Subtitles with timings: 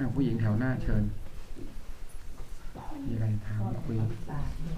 [0.00, 1.02] อ้าวผู้หญิงแถวหน้าเชิญ
[3.06, 3.96] มีอะไรถามคุย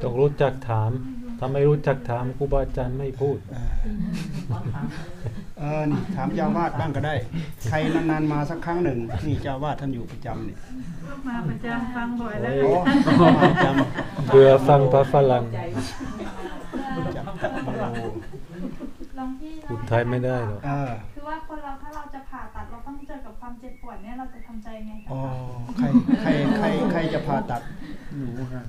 [0.03, 0.91] ต้องรู้จักถาม
[1.39, 3.39] ถ้าไม่รู้จักถามครูบาอาจารย์ไม่พูด
[5.59, 7.15] เออนี่ถามเจ้าวาดบ้างก็ได้
[7.69, 7.77] ใคร
[8.11, 10.59] นานๆมาสักครั้งหนึ่งนี่เจ้าวาดท่านอยู่ประจำเนี่ย
[11.29, 12.73] มาประจำฟังบ่อยแล้ว โอ้
[13.37, 15.45] มาประจำเบื่อฟังพระฝรั่ง
[16.97, 17.73] ประจำโอ้
[19.19, 20.93] ลองที่พูดไทยไม่ได้หรอก เออ
[24.33, 25.21] จะทำใจไงคะอ๋อ
[25.77, 25.87] ใคร
[26.21, 26.29] ใคร
[26.59, 27.63] ใครใครจะผ่าตัด
[28.17, 28.63] หนูค่ะ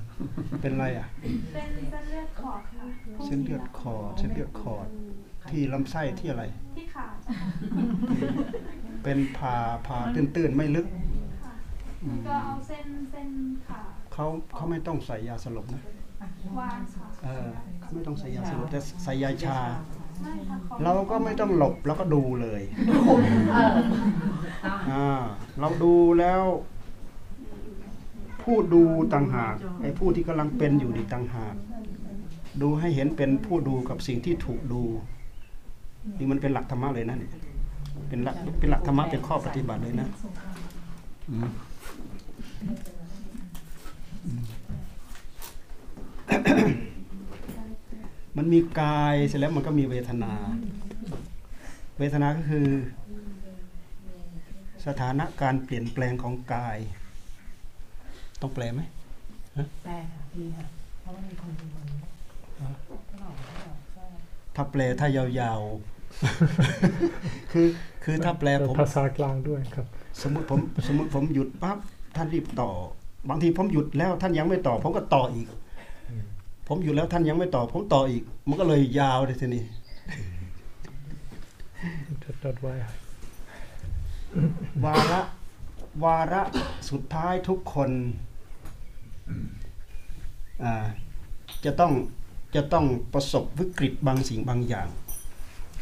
[0.60, 1.68] เป็นไรอะ เป็นเส้น
[2.10, 2.86] เลือดขอดค่ะ
[3.26, 4.74] เส้นเลือดคอเส้นเลือดคอ
[5.50, 6.44] ที่ลำไส้ที่อะไร
[6.76, 7.32] ที่ขาจ้ะ
[9.04, 9.56] เป็นผ่า
[9.86, 10.86] ผ่าตื้นๆไม่ลึก
[11.44, 11.52] ค่ะ
[12.06, 13.28] มันก็เอาเส้นเส้น
[13.66, 13.80] ขา
[14.12, 15.82] เขาเขาไม่ต้องใส่ยาสลบนะ
[16.60, 17.48] วางค่ะเออ
[17.80, 20.03] เขาไม่ต้องใส่ยาสลบแต่ใส่ยาชาไม่ค่ะขอ
[20.84, 22.62] เราก็ไม่ต้องหลบเราก็ดูเลย
[24.90, 25.06] อ่า
[25.60, 26.42] เราดูแล้ว
[28.42, 28.82] ผู้ดู
[29.14, 31.54] ต่างหากไอ้ผู้ที่กำลังเป็นอยู่ดีต่างหาก
[32.62, 34.82] ดูให้เห็นเป็นผู้ดูกับสิ่งที่ถูกดู
[36.18, 37.32] นี่มันเป็นหลักธรรมะเลยนะเนี่ย
[38.08, 40.08] เป็นหลักเป็นหลักธรรมะเป็นข้อปฏิบัติเลยนะ
[41.30, 41.50] อืม
[44.24, 44.32] อื
[48.34, 50.32] มมันมีกายเสร็จแล้วมันก็มีเวทนา
[51.98, 52.66] เวทนาก็คือ
[54.86, 56.78] สถานะการเปลี่ยนแปลงของกาย
[58.40, 58.80] ต้องแปลไหม
[59.84, 60.66] แปลค่ะดีค่ะ
[61.00, 61.86] เพราะว่ามีคนดูมัน
[62.60, 63.34] ก็บอกก็บอก
[63.96, 64.04] ก็
[64.56, 67.66] ถ้าแปลถ้ายาวๆ คือ
[68.04, 69.86] คือถ้าแปลผมภาษากลางด้วยครับ
[70.22, 71.78] สมมติผมสมมติผมหยุดปั๊บ
[72.16, 72.70] ท่านรีบต่อ
[73.28, 75.46] บางทีผมหยุดแล้วท่านยังไม่ต่อ ผมก็ต่ออีก
[76.66, 79.64] ผมหยุดแล้วท่านยังไม่ต่อ ผมต่ออีก มันก็เลยยาวเลยทีนี้
[82.22, 82.74] จดจดไว้
[84.84, 85.20] วาระ
[86.04, 86.42] วาระ
[86.90, 87.90] สุดท้ายทุกคน
[90.62, 90.86] อ่า
[91.64, 91.92] จะต้อง
[92.56, 94.88] จะต้องประสบวิกฤตบางสิ่งบางอย่าง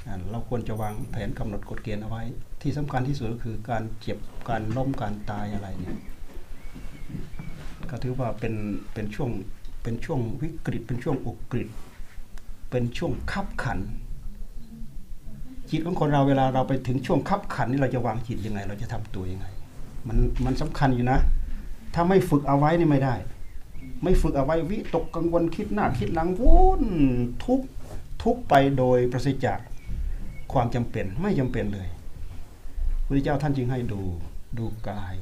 [0.06, 2.22] อ่าเราควรจะวางแผนกำหนดกฎเกณฑ์เอาไว้
[2.62, 4.18] ที่สำคัญที่สุดก็คือการเจ็บ
[4.48, 5.98] การล้มการตายอะไรเนี่ย
[7.90, 8.54] ก็ถือว่าเป็น
[8.94, 9.30] เป็นช่วง
[9.82, 11.68] เป็นช่วงวิกฤต เป็นช่วงอุกฤษ
[12.70, 13.78] เป็นช่วงคับขัน
[15.70, 19.46] จิตของคนเราเวลาเราไปถึงช่วงคับขันนี่เราจะวางจิตยังไง เราจะทำตัวยังไง
[20.08, 21.18] มันมันสำคัญอยู่นะ
[21.94, 23.14] ถ้าไม่ฝึกเอาไว้นี่ไม่ได้
[24.02, 26.84] ไม่ฝึกเอาไว้วิตกกังวลคิดหน้าคิดหลังวุ่น
[27.44, 27.60] ทุก
[28.22, 29.58] ทุกไปโดยประสิทธิ์จาก
[30.52, 31.88] ความจำเป็นไม่จำเป็นเลย
[33.04, 34.02] พระเจ้าท่านจึงให้ดู
[34.58, 35.14] ดูกาย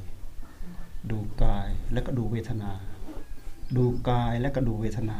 [1.11, 2.71] ดูกายแล้วก็ดูเวทนา
[3.77, 5.19] ดูกายแล้วก็ดูเวทนา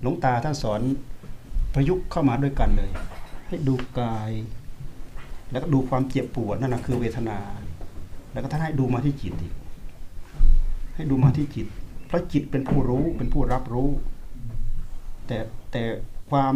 [0.00, 0.80] หลวงตาท่านสอน
[1.74, 2.90] ประยุกต์เข้ามาด้วยกันเลย
[3.48, 4.30] ให้ดูกาย
[5.50, 7.38] แล้วก็ดูความเจ็บปวดนั่นนะคือเวทนา
[8.32, 9.54] แล้วก็ท่านให้ดูมาที่จิตอีก
[10.94, 11.66] ให้ดูมาที่จิต
[12.06, 13.90] เพราะจิตเป็นผู้รู้เป็นผู้รับรู้
[15.26, 15.38] แต่
[15.72, 15.82] แต่
[16.30, 16.54] ความ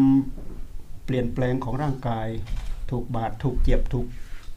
[1.04, 2.28] เปลี่ยนแปลงของร่างกาย
[2.90, 4.06] ถูกบาดถูกเจ็บถูก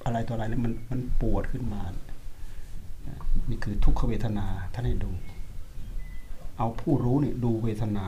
[0.06, 1.82] อะไรต่ออะไรเนี่ยมันมันปวดขึ้นมา
[3.50, 5.12] นี่คือทุกขเวทนาท่านให้ดู
[6.58, 8.08] เอาผู้รู้เนี่ยดูเวทนา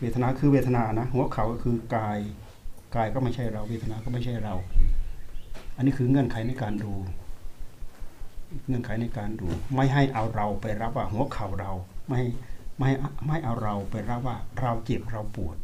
[0.00, 2.18] เวทนาคือเวทนานะหัวเขาก็คือกาย
[2.94, 4.54] กายก็ไม่ใช่เรา เวทนาก็ไม่ใช่เรา
[5.76, 6.92] อันนี้คือเงื่อนไขในการดู
[8.66, 11.72] เงื่อนไขในการดู ไม่ให้เอาเราไปรับว่าหัวเข่าเรา
[12.08, 12.22] ไม่
[12.78, 12.90] ไม่
[13.26, 15.56] ไม่เอาเราไปรับว่าเราเจ็บเราปวด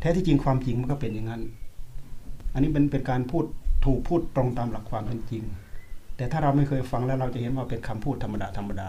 [0.00, 1.42] แท้ที่จริงความจริงมันก็เป็นอย่างนั้น
[2.52, 3.44] อันนี้เป็นเป็นการพูด
[3.84, 5.42] ถูกพูดตรงตามหลักความเป็นจริง
[6.16, 8.88] แต่ถ้าเราไม่เคยฟังแล้วเราจะเห็นว่าเป็นคำพูดธรรมดาธรรมดา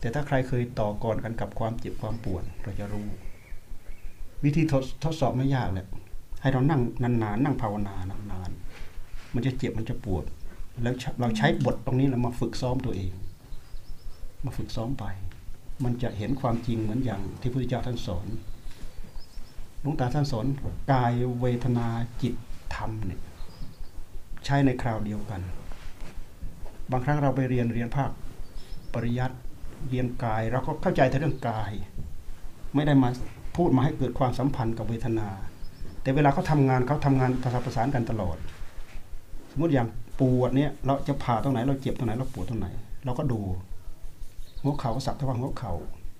[0.00, 3.08] แต่ถ้าใครเคยต่อกรกันกับความเจ็บความปวดเราจะรู้
[4.44, 5.86] วิธีทดทดสอบไม่ยากเลย
[6.40, 7.94] ให้เรานั่งนานๆนั่งภาวนา
[8.32, 10.24] นานๆมันจะเจ็บมันจะปวด
[10.82, 13.12] แล้วเราใช้บทตรงนี้แล้วมาฝึกซ้อมตัวเอง
[14.44, 15.04] มาฝึกซ้อมไป
[15.84, 18.26] มันจะเห็นความจริงเหมือนอย่างที่พระพุทธเจ้าท่านสอน
[19.80, 20.46] หลวงตาท่านสอน
[20.92, 21.86] กายเวทนา
[22.22, 22.34] จิต
[22.74, 23.20] ธรรมเนี่ย
[24.44, 25.40] ใช้ในคราวเดียวกัน
[26.90, 28.10] บางครั้งเราไปเรียนเรียนภาค
[28.94, 29.36] ปริยัติ
[29.88, 31.72] เรียนกายเราก็เข้าใจแต่เรื่องกาย
[32.74, 33.08] ไม่ได้มา
[33.56, 35.28] พูดมาให้เกิดความสัมพันธ์กับเวทนา
[36.02, 38.36] แต่เวลาเขาทางานเขาทำงานประสานประสานกันตลอด
[39.50, 39.88] สมมติอย่าง
[40.20, 42.66] ปวดเนี่ยเราจะผ่าตรงไหนเราเจ็บตรงไหนเราปวดตรงไหน
[43.04, 43.40] เราก็ดู
[44.62, 45.72] หัวเข่าก็สักแต่ว่าหัวเข่า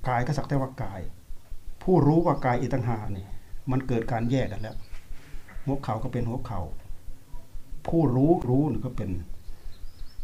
[0.09, 1.01] กายก็สักแต่ว่ากาย
[1.83, 3.27] ผู้รู้ว่ากายอีต่างหากนี่
[3.71, 4.77] มันเกิดการแยกกันแล้ว
[5.65, 6.61] หัวเข่าก็เป็นหัวเข่า
[7.87, 9.11] ผู้รู้รู้นี่ก็เป็น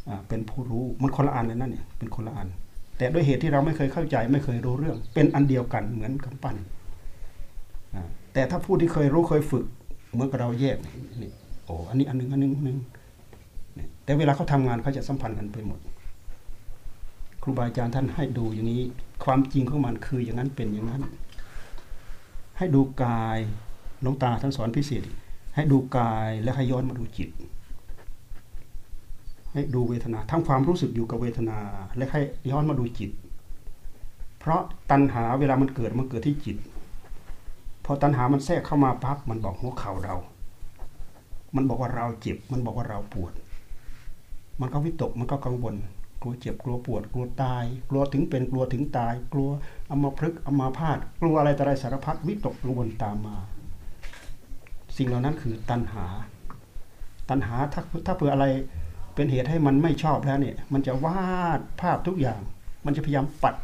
[0.08, 2.48] อ่าเป็นผู้รู้มันคนละอันเลยนั่นเนี่ยเป็นคนละอัน
[2.98, 6.56] แต่ด้วยเหตุที่เราไม่เคยเข้าใจไม่เคยรู้เรื่อง เป็นอันเดียวกันเหมือนกำปั้น
[8.32, 9.64] แต่ถ้าผู้ที่เคยรู้เคยฝึก
[10.12, 10.76] เหมือนกับเราแยก
[11.22, 11.30] นี่
[11.64, 12.78] โอ้อันนี้อันหนึงอันหนึงอันหนึง
[13.74, 15.80] เนี่ยแต่เวลาเขาทำงานเขาจะสัมพันธ์กันไปหมด
[17.42, 18.82] ครูบาอาจารย์ท่านให้ดูอย่างนี้
[19.24, 21.02] ความจริงของมันคืออย่างนั้นเป็นอย่างนั้น
[22.58, 23.38] ให้ดูกาย
[24.02, 25.04] หลวงตาท่านสอนพิเศษ
[25.54, 27.28] ให้ดูกายและให้ย้อนมาดูจิต
[29.56, 31.58] ให้ดูเวทนาทำความรู้สึกอยู่กับเวทนา
[31.96, 32.20] และให้
[32.50, 33.10] ย้อนมาดูจิต
[34.38, 34.60] เพราะ
[34.90, 36.56] ตัณหาเวลามันเกิดมันเกิดที่จิต
[37.84, 40.16] พอตัณหามันแทรกเข้ามาปั๊บมันบอกหัวเข่าเรา
[41.56, 43.32] มันบอกว่าเราเจ็บ มันบอกว่าเราปวด
[44.60, 45.74] มันก็วิตกมันก็กังวล
[46.22, 49.50] กลัวเจ็บกลัวปวด กลัวตาย กลัวถึงเป็นกลัวถึงตาย กลัว
[49.86, 53.36] เอามาพลึกษ์อามาพาตกลัวอะไรต่ออะไรสารพัดวิตกกังวลตามมา
[54.96, 56.06] สิ่งเหล่านั้นคือตัณหา
[57.28, 58.46] ตัณหาถ้าถ้าเผื่ออะไร
[59.16, 62.40] เป็นเหตุให้มันไม่ชอบแล้วเนี่ยมันจะวาดภาพทุกอย่าง
[62.86, 63.54] มันจะพยายามปัด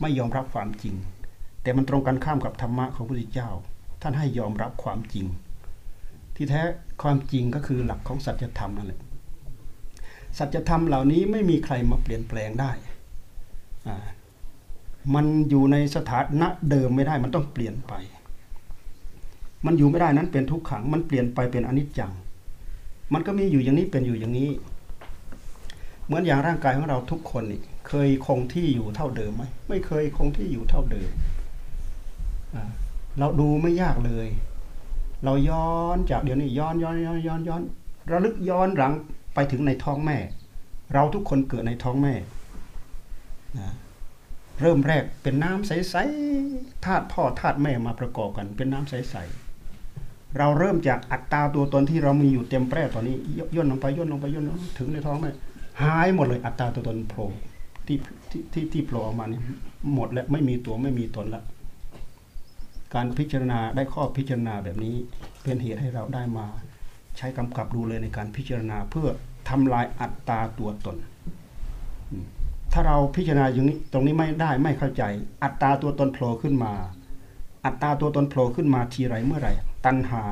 [0.00, 0.94] ไม่ยอมรับความจริง
[1.62, 3.50] แต่มันตรงกันข้ามกับธรรมะของพระพุทธเจ้า
[4.02, 5.26] ท่านให้ยอมรับความจริง
[6.36, 6.62] ที่แท้
[7.02, 9.00] ความจริงก็คือหลักของสัจธรรมนั่นแหละ
[10.38, 12.72] สัจธรรมเหล่านี้ไม่มีใครมาเปลี่ยนแปลงได้
[15.14, 17.92] มันอยู่ในสถานะเดิมไม่ได้ มันต้องเปลี่ยนไป
[19.66, 22.12] มันอยู่ไม่ได้นั้นเป็นทุกขัง มันเปลี่ยนไปเป็นอนิจจัง
[23.12, 24.50] มันก็มีอยู่อย่างนี้เป็นอยู่อย่างนี้
[26.06, 31.08] เหมือนอย่างร่างกายของเราทุกคนนี่เคยคงที่อยู่เท่าเดิมไหมไม่เคยคงที่อยู่เท่าเดิม
[33.18, 34.28] เราดูไม่ยากเลย
[35.24, 37.62] เราย้อนจากเดี๋ยวนี้ย้อนย้อนย้อนย้อนย้อน
[38.10, 38.92] ระลึกย้อนหลัง
[39.34, 40.18] ไปถึงในท้องแม่
[40.94, 42.14] เราทุกคนเกิดในท้องแม่
[43.58, 43.68] นะ
[44.60, 55.30] เริ่มแรกเป็นน้ำใสๆธาตุพ่อธาตุแม่มาประกอบกัน เป็นน้ำใสๆเราเริ่มจากอัตราตัวตนที่เรามีอยู่เต็มแปร่ตอนนี้ยย่นลงไปย่นลงไปย่นลงถึงในท้องแม่
[55.82, 57.28] หายหมดเลยอัตราตัวตนโผล่
[57.86, 57.98] ที่
[58.30, 59.40] ที่ที่ที่โผล่ออกมานี่
[59.94, 61.42] หมดแล้วไม่มีตัวไม่มีตนละ
[62.94, 64.94] การพิจารณาได้ข้อพิจารณาแบบนี้
[65.42, 66.46] เป็นเหตุให้เราได้มา
[67.16, 69.08] ใช้กำกับดูเลยในการพิจารณาเพื่อ
[69.48, 70.96] ทำลายอัตตาตัวตน
[72.72, 75.02] ถ้าเราพิจารณาอย่างนี้ตรงนี้ไม่ได้ไม่เข้าใจ
[75.42, 76.72] อัตตาตัวตนโผล่ขึ้นมา
[77.64, 79.52] อัตตาตัวตนโผล่ขึ้นมาทีไรเมื่อไหร่
[79.86, 80.22] ตัณหา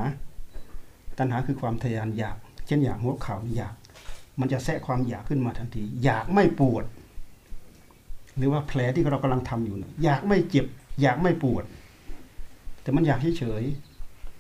[1.19, 2.37] ตัณหาคือความทะยานอยาก
[2.67, 3.75] เช่นอยากหัวเข่าอยาก
[4.41, 6.85] มันจะแทรกความอยากขึ้นมาทันที อยากไม่ปวด
[8.37, 10.67] หรือว่าแผลที่เรากำลังทำอยู่นะอยากไม่เจ็บ
[11.03, 11.65] อยากไม่ปวด
[12.83, 13.63] แต่มันอยากเฉย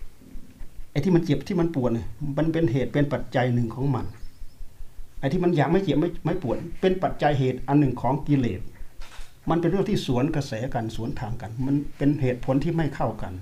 [0.09, 2.09] ๆไอ้ที่มันเจ็บที่มันปวดเนี่ย
[2.39, 4.07] มันเป็นเหตุเป็นปัจจัยหนึ่งของมัน
[5.19, 8.61] ไอ้ที่มันอยากไม่เจ็บไม่ไม่ปวด เป็นปัจจัยเหตุอันหนึ่งของกิเลส
[9.51, 13.33] มันเป็นเรื่องที่สวนกระแสกันสวนทางกัน มันเป็นเหตุผลที่ไม่เข้ากัน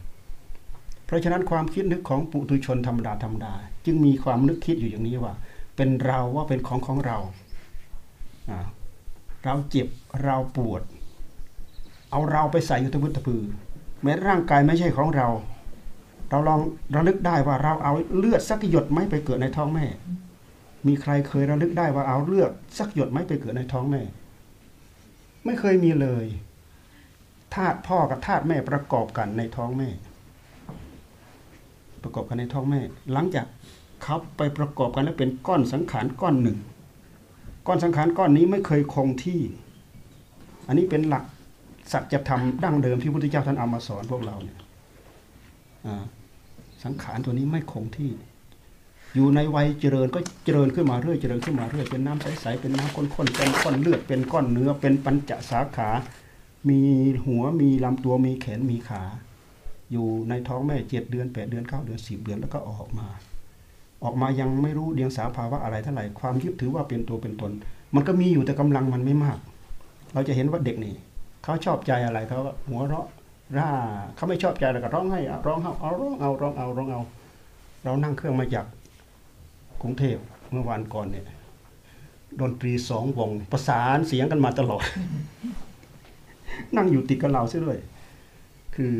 [1.06, 3.52] เพราะฉะนั้นความคิดนึกของปุถุชนธรรมดาธรรมดา
[3.86, 5.34] จึงมีความนึกคิดอยู่อย่างนี้ว่า
[5.82, 7.18] เป็นเราว่าเป็นของของเรา
[9.44, 9.88] เราเจ็บ
[10.24, 10.82] เราปวด
[12.10, 13.42] เอาเราไปใส่อยู่ตะพุตะพือ
[14.02, 15.28] แม้ร่างกายไม่ใช่ของเรา
[16.30, 16.60] เราลอง
[16.94, 19.86] ระลึกได้ว่าเราเอาเลือดสักหยดไหมไปเกิดในท้องแม่
[20.86, 24.02] มีใครเคยระลึกได้ว่าเอาเลือดสักหยดไหมไปเกิดในท้องแม่
[25.44, 26.26] ไม่เคยมีเลย
[27.54, 29.88] ธาตุพ่อกับธาตุแม่ประกอบกันในท้องแม่
[32.02, 32.80] ประกอบกันในท้องแม่
[33.12, 33.46] หลังจาก
[34.02, 36.58] เขาไปประกอบกันแล้วเป็นก้อนสังขารก้อนหนึ่ง
[37.66, 39.40] ก้อนสังขารก้อนนี้ไม่เคยคงที่
[40.66, 41.24] อันนี้เป็นหลัก
[41.92, 44.58] สัจธรรมดั้งเดิมที่พระพุทธเจ้าท่านเอามาสอนพวกเราเนี่ย
[46.84, 48.10] สังขารตัวนี้ไม่คงที่
[49.14, 55.88] อยู่ในวัยเจริญก็เจริญขึ้นมาเรื่อยเจริญขึ้นมาเรื่อยเป็นน้ำใสๆเป็นน้ำข้นๆเป็นก้อนเลือดเป็นก้อนเนื้อ เป็นปัญจสาขา
[56.68, 56.80] มี
[57.26, 59.02] หัวมีลำตัวมีแขนมีขา
[59.92, 63.08] อยู่ในท้องแม่เจ็ดเดือนแปดเดือนเก้าเดือนสิบเดือนแล้วก็ออกมา
[64.04, 67.52] ออกมายังไม่รู้เดียงสาภาวะอะไรเท่าไหร่ความยึดถือว่าเป็นตัวเป็นตน
[67.94, 69.38] มันก็มีอยู่แต่กำลังมันไม่มาก
[70.14, 70.94] เราจะเห็นว่าเด็กนี่
[71.42, 73.06] เขาชอบใจอะไรเขาก็หัวเราะ
[73.56, 73.70] ร่า
[74.16, 77.00] เขาไม่ชอบใจอะไรก็ร้องให้ร้องเอาเอาร้องเอาร้องเอาร้องเอา
[77.84, 78.66] เรานั่งเครื่องมาจาก
[79.82, 80.16] กรุงเทพ
[80.50, 81.26] เมื่อวานก่อนเนี่ย
[82.40, 84.84] ดนตรีสองวงประสานเสียงกันมาตลอด
[86.76, 87.78] นั่งอยู่ติดกับเราซะด้วย
[88.76, 88.92] คือ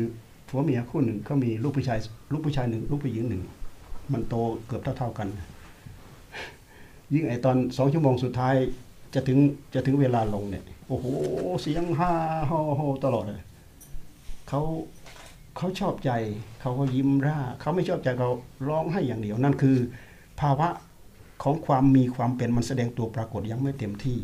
[0.47, 1.99] ผัวเมียคู่หนึ่งเขามีลูกผู้ชาย
[2.31, 3.41] ลูกผู้ชายหนึ่งลูกผู้หญิงหนึ่ง
[4.13, 4.35] มันโต
[4.67, 5.27] เกือบเท่าๆกัน
[7.13, 8.55] ยิ่งไอตอนสองชั่วโมงสุดท้าย
[9.13, 9.37] จะถึง
[9.73, 11.05] จะถึงเวลาลงเนี่ยโอ้โห
[11.61, 12.11] เสียงฮ่า
[12.47, 13.41] โฮโฮตลอดเลย
[14.49, 14.61] เขา
[15.57, 16.11] เขาชอบใจ
[16.61, 18.29] เขาก็ยิ้มร่าเขาไม่ชอบใจเขา
[18.67, 19.77] ร้องให้อย่างเดียว นั่นคือ
[20.41, 20.67] ภาวะ
[21.43, 24.17] ของความมีความเป็นมันแสดงตัวปรากฏยังไม่เต็มที่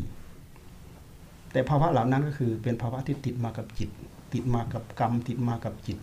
[1.52, 3.90] แต่ภาวะเหล่านั้นก็คือเป็นภาวะที่ติดมากับจิต
[4.32, 5.98] ติดมากับกรรม ติดมากับจิต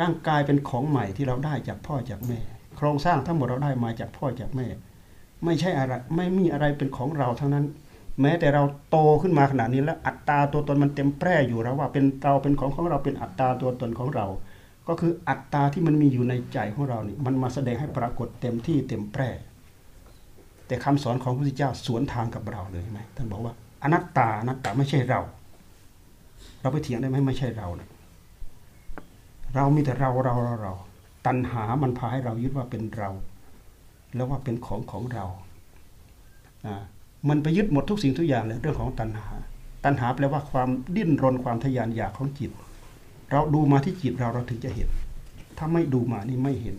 [0.00, 2.40] ร่างกายเป็นของใหม่ที่เราได้จากพ่อจากแม่
[2.76, 4.66] โครงสร้างทั้งหมดเราได้มาจากพ่อจากแม่
[5.44, 7.64] ไม่ใช่อะไรไม่มีอะไรเป็นของเราทั้งนั้น
[8.20, 14.26] แม้แต่เราโตขึ้นมาขนาดนี้แล้วอัตตาตัวตนมันเต็มแปร่อยู่แล้วว่าเป็นเราเป็นของของเราเป็นอัตตาตัวตนของเรา
[14.88, 19.30] ก็คืออัตตาที่มันมีอยู่ในใจของเรานี่มันมาแสดงให้ปรากฏเต็มที่เต็มแปร่
[20.66, 25.20] แต่คำสอนของพระพุทธเจ้าสวนทางกับเราเลยใช่ไหมท่านบอกว่าอนัตตาอนัตตาไม่ใช่เรา
[26.60, 27.88] เราไปเถียงได้ไหมไม่ใช่เราเนี่ย
[29.54, 30.72] เรามีแต่เราเราเราเรา
[31.26, 33.10] ตัณหามันพาให้เรายึดว่าเป็นเรา
[34.14, 35.24] แล้วว่าเป็นของของเรา
[36.66, 36.76] อ่า
[37.28, 39.28] มันไปยึดหมดทุกสิ่งทุกอย่างเลยเรื่องของตัณหา
[39.84, 42.50] ตัณหาแปลว่าความดิ้นรนความทะยานอยากของจิต
[43.30, 44.88] เราดูมาที่จิตเราเราถึงจะเห็น
[45.58, 46.76] ถ้าไม่ดูมานี่ไม่เห็น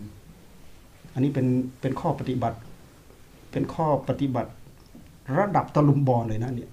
[1.12, 1.46] อันนี้เป็น
[1.80, 2.58] เป็นข้อปฏิบัติ
[3.52, 4.50] เป็นข้อปฏิบัติ
[5.38, 6.70] ระดับตะลุมบอลเลยนะเนี่ย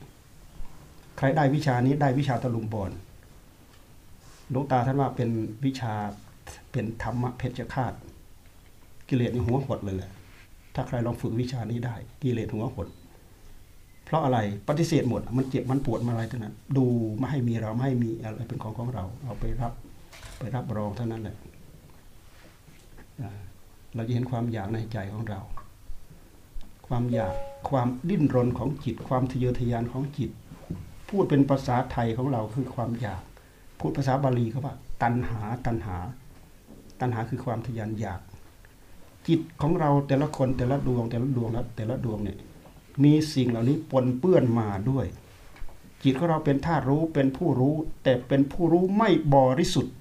[1.17, 2.91] ใครได้วิชานี้ได้วิชาตะลุมบอล
[4.51, 5.29] หลวงตาท่านว่าเป็น
[5.65, 5.93] วิชา
[6.71, 7.93] เป็นธรรมะเพชฌฆาต
[9.09, 10.11] กิเลสในหัวหดเลยแหละ
[10.75, 12.87] ถ้าใครลองฝึกวิชานี้ได้ กิเลสหัวหด
[14.05, 16.85] เพราะอะไรปฏิเสธหมด มันเจ็บมันปวดมาอะไรทั้งนั้น ดู
[17.17, 19.73] ไม่ให้มีเราไม่ให้มีอะไรเป็นของของเรา เอาไปรับ
[20.37, 21.37] ไปรับรองเท่านั้นแหละ
[23.95, 25.39] เราจะเห็นความอยากในใจของเรา
[26.87, 27.33] ความอยาก
[27.69, 30.31] ความดิ้นรนของจิต ความทะเยอทะยานของจิต
[31.09, 33.23] พูดเป็นภาษาไทยของเราคือความอยาก
[33.79, 35.98] พูดภาษาบาลีเขาว่า ตัณหาตัณหา
[37.00, 38.22] ตัณหาคือความทะยานอยาก
[39.27, 42.38] จิตของเราแต่ละคนแต่ละดวง แต่ละดวงแล้วแต่ละดวงเนี่ย
[43.03, 45.05] มีสิ่งเหล่านี้ปนเปื้อนมาด้วย
[46.03, 49.94] จิตของเราเป็นธาตุรู้เป็นผู้รู้ แต่เป็นผู้รู้ไม่บริสุทธิ์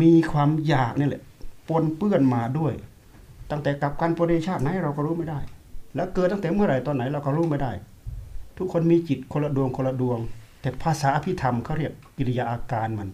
[0.00, 1.22] มีความอยากนี่แหละ
[1.68, 2.72] ปนเปื้อนมาด้วย
[3.50, 5.40] ตั้งแต่กับการปริชาติไหนเราก็รู้ไม่ได้
[5.94, 7.72] แล้วเกิดตั้งแต่เมื่อไหร่ตอนไหนเราก็รู้ไม่ได้
[8.58, 10.18] ทุกคนมีจิตคนละดวงคนละดวง
[10.60, 13.08] แต่ภาษาอภิธรรมเขาเรียกกิริยาอาการมัน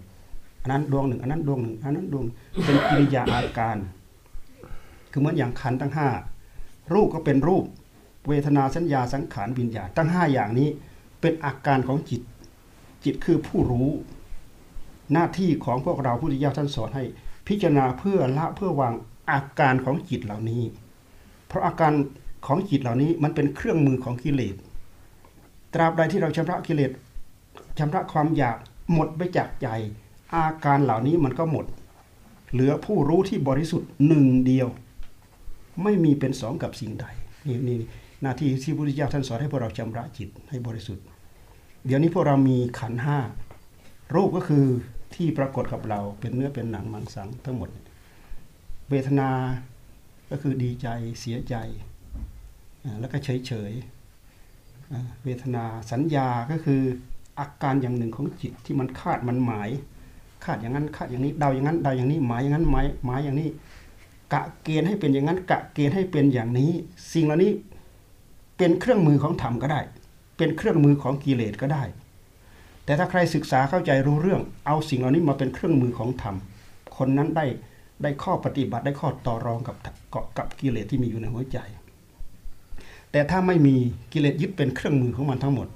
[0.63, 2.25] อันนั้นดวงหนึ่งอันนั้นดวงหนึ่งอันนั้นดวง
[2.65, 3.77] เป็นกิริยาอาการ
[5.11, 6.09] คือเหมือนอย่างขันธ์ทั้งห้า
[6.93, 7.65] รูปก็เป็นรูป
[8.29, 10.69] เวทนาสัญญาสังขารวิญญาณตั้งห้าอย่างนี้
[11.21, 12.23] เป็นอาการของจิต
[13.05, 13.89] จิตคือผู้รู้
[15.13, 17.05] หน้าที่ของพวกเราพุทธิยาท่านสอนให้
[17.49, 18.95] พิจารณาเพื่อละเพื่อวาง
[19.31, 20.63] อาการของจิตเหล่านี้
[21.47, 21.93] เพราะอาการ
[22.47, 24.57] ของจิตเหล่านี้มันเป็นเครื่องมือของกิเลส
[25.75, 26.91] ตราบใดที่เราชำระกิเลส
[27.79, 28.59] ชำระความอยาก
[28.93, 29.69] หมดไปจากใจ
[30.35, 31.67] อาการเหล่านี้มันก็หมด
[32.53, 34.69] เหลือผู้รู้ที่บริสุทธิ์หนึ่งเดียว
[35.83, 37.07] ไม่มีเป็นสองกับสิ่งใด
[37.47, 37.77] นี่นี่
[38.23, 41.05] หน้าที่ที่พระพุทธเจ้าท่านสอนให้พวกเราชำระจิตให้บริสุทธิ์
[41.87, 43.19] เดี๋ยวนี้พวกเรามีขันห้า
[44.15, 44.65] รูปก็คือ
[45.15, 47.71] ที่ปรากฏกับเราเป็นเนื้อเป็นหนังมังสังทั้งหมด
[48.91, 49.31] เวทนา
[50.31, 50.89] ก็คือดีใจ
[51.21, 51.55] เสียใจ
[53.01, 53.73] แล้วก็เฉยเฉย
[55.25, 56.83] เวทนาสัญญาก็คือ
[57.39, 59.71] อาการอย่างหนึ่งของจิตที่มันคาดมันหมาย
[60.45, 63.49] คาดอย่างนั้นคาดอย่างนี้เดาอย่างนั้นเดาอย่างนี้หมายอย่างนั้นหมายหมายอย่างนี้
[64.33, 66.71] กะเกณฑ์ให้เป็นอย่างนั้น กะเกณฑ์ให้เป็นอย่างนี้
[67.13, 67.53] สิ่งเหล่านี้
[68.57, 69.81] เป็นเครื่องมือของธรรมก็ได้
[70.37, 71.85] เป็นเครื่องมือของกิเลสก็ได้
[72.85, 76.37] แต่ถ้าใครศึกษาเข้าใจรู้เรื่อง เอาสิ่งเหล่านี้มาเป็นเครื่องมือของธรรม
[76.97, 77.47] คนนั้นได้
[78.03, 79.77] ได้ข้อปฏิบัติได้ข้อต่อรองกับ
[80.11, 81.59] เกาะกับกิเลสที่มีอยู่ในหัวใจ
[83.13, 83.77] แต่ถ้าไม่มี
[84.13, 85.69] กิเลสยึดเป็นเครื่องมือของมันทั้งหมด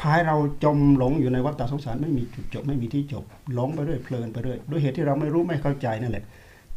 [0.00, 3.24] พายเราจมหลงอยู่ในวัฏฏะสงสารไม่มีจุดจบไม่มีที่จบ
[3.54, 6.24] หลงไปเรื่อยเพลินไปเรื่อยด้วยเหตุที่เราไม่รู้ไม่เข้าใจนั่นแหละ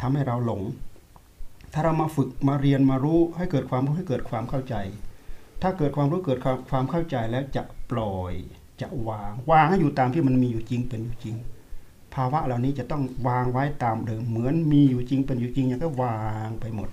[0.02, 0.62] ทำให้เราหลง
[1.74, 4.76] ถ้าเรามาฝึกมาเรียนมารู้ให้เกิดความรู้ให้เกิดความเข้าใจ
[5.62, 8.34] ถ้าเกิดความรู้เกิดความความเข้าใจแล้วจะปล่อย
[8.82, 11.36] จะวางวางให้อยู่ตามที่มันมีอยู่จริงเป็นอยู่จริง
[12.14, 16.90] ภาวะเหล่านี้จะต้องวางไว้ตามเดิมเหมือนมีอยู่จริงเป็นอยู่จริงอย่างก็วางไปหมด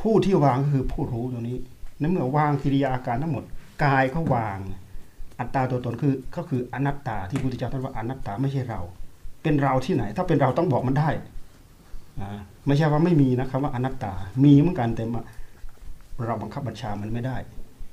[0.00, 1.58] ผู้ที่วางก็คือผู้รู้ตรงนี้
[1.98, 3.44] ในเมื่อวางกิริยาอาการทั้งหมด
[3.84, 4.58] กายก็วาง
[5.38, 8.80] อัตตาตัวตนคือก็คืออนัตตาที่พุทธเจ้าท่านว่าอนัตตาไม่ใช่เรา
[9.42, 11.08] เป็นเราที่ไหน ถ้าเป็นเราต้องบอกมันได้
[12.66, 14.12] ไม่ใช่ว่าไม่มีนะครับว่าอนัตตา
[14.44, 15.04] มีเหมือนกันแต่
[16.26, 17.36] เราบังคับบัญชามันไม่ได้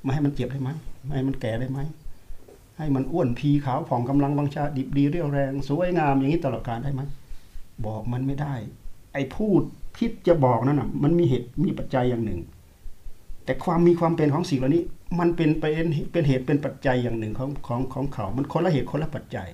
[0.02, 0.70] ไม่ให้มันเจ็บได้ไหม
[1.04, 1.78] ไม่ให้มันแก่ได้ไหม
[2.78, 7.02] ให้มันอ้วนพีขาวผ่องกำลังวังชาดิบดีเรียวแรงสวยงามอย่างนี้ตลอดการได้ไหม
[7.86, 8.54] บอกมันไม่ได้
[9.12, 9.62] ไอ้พูด
[9.98, 12.40] คิดจะบอกนั่นน่ะ มันมีเหตุมีปัจจัยอย่างหนึ่ง
[13.44, 14.84] แต่ความมีความเป็นของสิ่งเหล่านี้
[15.18, 19.48] มันเป็นเป็นเป็นเหตุเป็นปัจจัยอย่างหนึ่งของของของเขา มันคนละเหตุคนละปัจจัย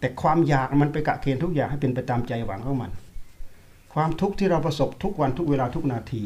[0.00, 2.90] แต่ความอยากมันไปกะเกณฑ์ทุกอย่างให้เป็นไปตามใจหวังของมัน
[3.94, 6.22] ความทุกข์ที่เราประสบทุกวันทุกเวลาทุกนาที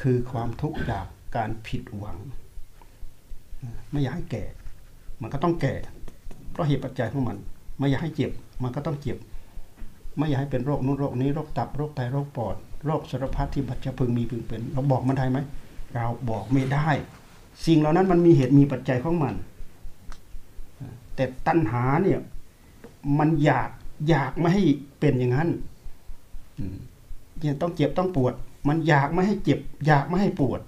[0.00, 2.16] คือความทุกข์จากการผิดหวัง
[3.90, 4.44] ไม่อยากให้แก่
[5.22, 5.74] มันก็ต้องแก่
[6.50, 7.36] เพราะเหตุปัจจัยของมัน
[7.78, 8.30] ไม่อยากให้เจ็บ
[8.62, 9.18] มันก็ต้องเจ็บ
[10.18, 15.38] ไม่อยากให้เป็นโรคนู้นโรคนี้โรคตับโรคไตโรคปอดโรคสารพัดที่บัดจะพึงมีพึงเป็น เราบอกมันได้ไหม
[15.94, 16.88] เราบอกไม่ได้
[17.66, 19.34] สิ่งเหล่านั้นมันมีเหตุมีปัจจัยของมัน
[21.14, 22.20] แต่ตัณหาเนี่ย
[23.18, 23.70] มันอยาก
[24.08, 24.62] อยากไม่ให้
[25.00, 25.48] เป็นอย่างนั้น
[27.40, 28.34] เนี่ยต้องเจ็บต้องปวด
[28.68, 30.60] มันอยากไม่ให้เจ็บ อยากไม่ให้ปวด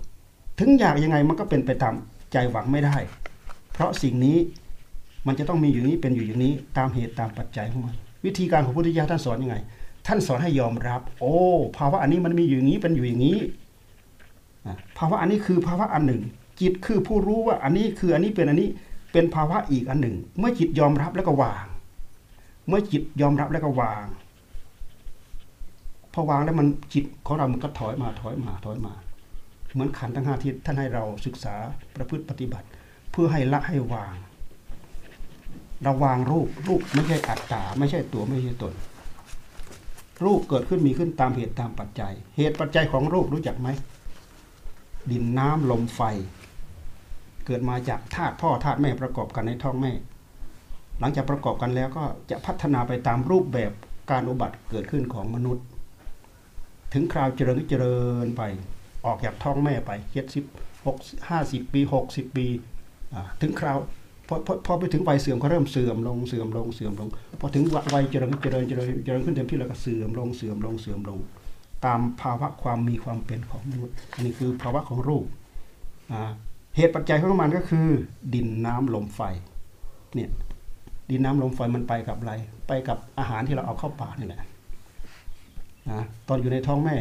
[0.59, 1.95] ถึงอยากยังไงมันก็เป็นไปตาม
[2.33, 2.97] ใจหวังไม่ได้
[3.73, 4.39] เพราะสิ่งนี้
[5.27, 9.57] มันจะต้องมีอยู่นี้เป็นอยู่อย่างนี้ ตามเหตุตามปัจจัยของมัน วิธีการของพุทธิยถาท่านสอนยังไง
[10.07, 11.35] ท่านสอนให้ยอมรับ โอ้
[11.77, 13.39] ภาวะอันนี้มันมีอยู่อย่างนี้เป็นอยู่อย่างนี้
[14.99, 16.23] ภาวะอันนี้คือภาวะอันหนึ่ง
[16.61, 18.69] จิตคือผู้รู้ว่าอันนี้คืออันนี้เป็นอันนี้
[19.13, 21.67] เป็นภาวะอีกอันหนึ่ง เมื่อจิตยอมรับแล้วก็วาง
[22.69, 24.07] เมื่อจิตยอมรับแล้วก็วาง
[26.13, 28.95] พอวางแล้วมันจิตของเรามันก็ถอยมาถอยมาถอยมา
[29.73, 31.55] เหมือนขันทั้งห้าที่ท่านให้เราศึกษา
[31.97, 32.67] ประพฤติปฏิบัติ
[33.13, 34.15] เพื่อให้ละให้วาง
[35.83, 38.73] เราวางรูปรูปไม่ใช่อัตตาไม่ใช่ตัวไม่ใช่ตน
[40.25, 43.69] รูปเกิดขึ้นมีขึ้นตามเหตุตามปัจจัย เหตุปัจจัยของรูปรู้จักไหม
[45.11, 46.01] ดินน้ำลมไฟ
[47.47, 49.93] เกิดมาจากธาตุพ่อธาตุแม่ประกอบกันในท้องแม่
[51.01, 53.73] หลังจากประกอบกันแล้วก็จะพัฒนาไปตามรูปแบบ
[54.11, 55.65] การอุบัติเกิดขึ้นของมนุษย์
[56.93, 58.43] ถึงคราวเจริญก็เจริญไป
[59.07, 60.45] ออกจากท้องแม่ไปเจ็ดสิบ
[60.87, 60.97] หก
[61.29, 62.47] ห้าสิบปีหกสิบปี
[63.41, 63.79] ถึงคราว
[64.29, 67.09] พอพอพอไปถึงวัยเสื่อมก็เริ่มเสื่อมลงเสื่อมลงเสื่อมลง
[67.41, 67.63] พอถึง
[67.95, 71.19] วัยเจริญเจริญเจริญเจริญขึ้นเต็มที่แล้วก็เสื่อมลงเสื่อมลงเสื่อมลง
[71.85, 75.25] ตามภาวะความมีความเป็นของมนุษย์อันนี้คือภาวะของรูป
[76.13, 76.31] อ่า
[76.77, 77.89] เหตุปัจจัยของมันก็คือ
[78.35, 79.21] ดินน้ำลมไฟ
[80.15, 80.31] เนี่ย
[81.11, 82.33] ดินน้ำลมไฟมันไปกับอะไร
[82.69, 84.43] ไปกับอาหารที่เราเอาเข้าปากนี่แหละ
[85.91, 86.97] นะตอนอยู่ในท้องแม่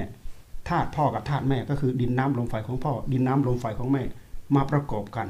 [0.70, 4.03] ธาตุพ่อกับธาตุแม่ก็คือดินน้ำลมไฟของพ่อ ดินน้ำลมไฟของแม่
[4.55, 5.27] มาประกอบกัน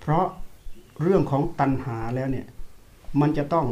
[0.00, 0.26] เพราะ
[1.02, 2.46] เรื่องของตัณหาแล้วเนี่ย
[3.20, 3.66] มันจะต้อง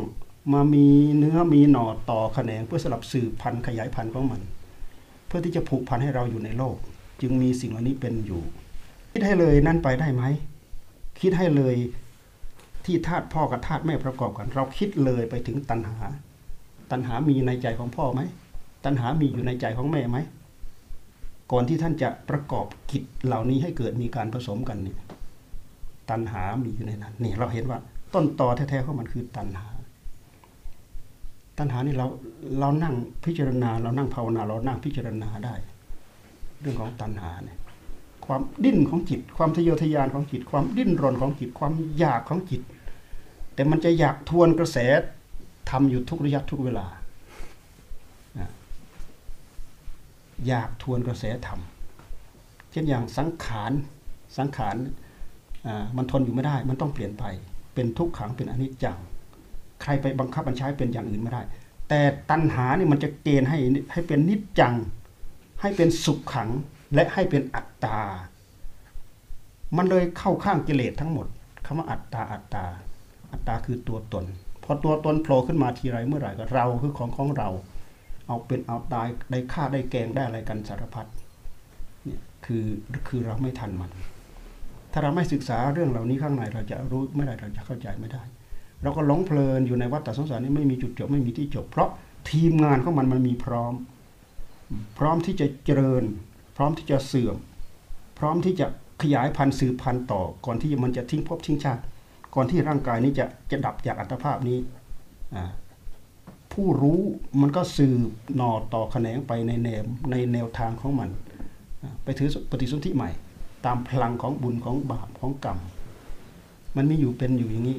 [0.52, 0.86] มามี
[1.18, 4.40] เนื้อมีหน่อต่อแขนงเพื่อสลับสืบพันธุ์ขยายพันธุ์ของมัน
[5.36, 6.76] พื่อที่จะผูกพันให้เราอยู่ในโลก
[7.20, 8.42] จึงมีสิ่งเหล่านี้เป็นอยู่
[9.12, 10.22] คิดให้เลยนั่นไปได้ไหม
[11.20, 11.76] คิดให้เลย
[12.84, 15.96] ที่ธาตุพ่อกับธาตุแม่ประกอบกัน เราคิดเลยไปถึงตัณหา
[16.90, 18.20] ตัณหามีในใจของพ่อไหม
[18.84, 20.18] ตัณหามีอยู่ในใจของแม่ไหม
[21.52, 24.98] ก่อนที่ท่านจะประกอบกิจเหล่านี้ให้เกิดมีการผสมกันเนี่ย
[26.10, 27.78] ตัณหามีอยู่ในนั้นนี่เราเห็นว่า
[28.14, 29.66] ต้นตอแท้ๆของมันคือตัณหา
[31.58, 32.06] ตัณหานี่เรา
[32.60, 32.94] เรานั่ง
[33.24, 35.54] พิจารณา เรานั่งภาวนา เรานั่งพิจารณาได้
[36.60, 37.58] เรื่องของตัณหาเนี่ย
[38.26, 42.62] ความดิ้นของจิต ความทะเยอทะยานของจิต ความดิ้นรนของจิต ความอยากของจิต
[43.54, 44.78] แต่มันจะอยากทวนกระแส
[45.70, 46.86] ทำอยู่ทุกระยะทุกเวลา
[50.46, 51.60] อยากทวนกระแสธรรม
[52.70, 53.72] เช่นอย่างสังขาร
[54.38, 54.76] สังขาร
[55.66, 57.24] อ่ามันทนอยู่ไม่ได้ มันต้องเปลี่ยนไป
[57.74, 58.98] เป็นทุกขังเป็นอนิจจัง
[59.86, 61.42] ใครไปบังคับบัญชาให้เป็นอย่างอื่นไม่ได้
[61.88, 63.58] แต่ตัณหาเนี่ยมันจะเกณฑ์ให้
[63.92, 64.74] ให้เป็นนิจจัง
[65.60, 66.48] ให้เป็นสุขขัง
[66.94, 67.98] และให้เป็นอัตตา
[69.76, 71.26] มันเลยเข้าข้างกิเลสทั้งหมด
[71.64, 72.64] คำว่าอัตตาอัตตา
[73.32, 74.24] อัตตาคือตัวตน
[74.64, 77.48] พอตัวตนโผล่ขึ้นมาทีไรเมื่อไหร่ก็เราคือของของเรา
[78.26, 81.06] เอาเป็นเอาตายได้ฆ่าได้แกงได้อะไรกันสารพัด
[82.04, 82.64] เนี่ยคือ
[83.08, 83.90] คือเราไม่ทันมัน
[84.92, 88.22] ถ้าเราไม่ศึกษาเรื่องเหล่านี้ข้างในเราจะรู้ไม่ได้เราจะเข้าใจไม่ได้
[88.82, 91.88] เราก็หลงเพลินอยู่ในวัฏสงสารนี้ไม่มีจุดจบไม่มีที่จบ เพราะ
[92.30, 93.74] ทีมงานของมันมันมีพร้อม
[94.98, 96.04] พร้อมที่จะเจริญ
[96.56, 97.36] พร้อมที่จะเสื่อม
[98.18, 98.66] พร้อมที่จะ
[99.02, 101.82] ขยายพันธุ์สืบพันธุ์ต่อ ก่อนที่มันจะทิ้งภพทิ้งชาติ
[102.34, 104.58] ก่อนที่ร่างกายนี้จะจะดับจากอัตภาพนี้
[106.52, 107.00] ผู้รู้
[107.40, 111.10] มันก็สืบหน่อต่อแขนงไปในแนวในแนวทางของมัน
[112.04, 113.10] ไปถือปฏิสนธิใหม่
[113.64, 115.58] ตามพลังของบุญของบาปของกรรม
[116.76, 117.78] มันมีอยู่เป็นอยู่อย่างนี้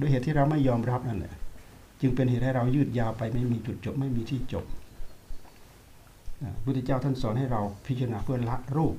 [0.00, 1.34] ด้วยเหตุที่เราไม่ยอมรับนั่นแหละ
[2.00, 4.64] จึงเป็นเหตุให้เรายืดยาวไปไม่มีจุดจบไม่มีที่จบ
[6.42, 8.94] พระพุทธเจ้าท่านสอนให้เราพิจารณาเพื่อละรูป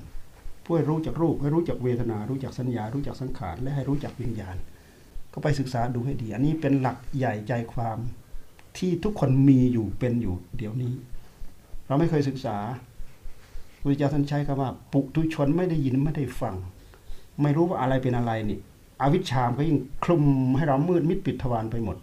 [0.63, 4.55] เพื่อรู้จักรูปให้รู้จักเวทนา รู้จักสัญญา รู้จักสังขาร และให้รู้จักวิญญาณ
[5.33, 7.97] ก็ไปศึกษาดูให้ดี อันนี้เป็นหลักใหญ่ใจความ
[8.77, 10.93] ที่ทุกคนมีอยู่เป็นอยู่ เดี๋ยวนี้
[11.87, 12.57] เราไม่เคยศึกษา
[13.79, 16.55] พระพุทธเจ้าท่านใช้คำว่า ปุถุชนไม่ได้ยินไม่ได้ฟัง
[17.41, 18.59] ไม่รู้ว่าอะไรเป็นอะไรนี่
[19.01, 20.23] อวิชชามก็ยิ่งคลุม
[20.57, 21.97] ให้เรามืดมิดปิดทวารไปหมด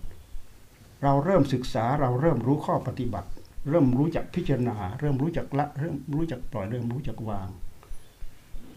[1.02, 3.28] เราเริ่มศึกษาเราเริ่มรู้ข้อปฏิบัติ
[3.68, 7.48] เริ่มรู้จักพิจารณา เริ่มรู้จักละ เริ่มรู้จักปล่อยเริ่มรู้จักวาง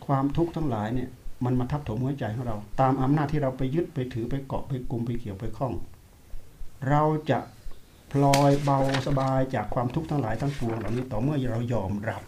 [0.06, 1.10] ความทุกข์ทั้งหลายเนี่ย
[1.46, 5.74] มันมาทับถมหัวใจของเรา ตามอำนาจที่เราไปยึดไปถือไปเกาะไปกลุ่มไปเกี่ยวไปคล้อง
[6.90, 7.40] เราจะ
[8.12, 12.22] พลอยเบาสบายจากความทุกข์ทั้งหลายทั้งปวงเหล่านี้ต่อเมื่อเรายอมรับ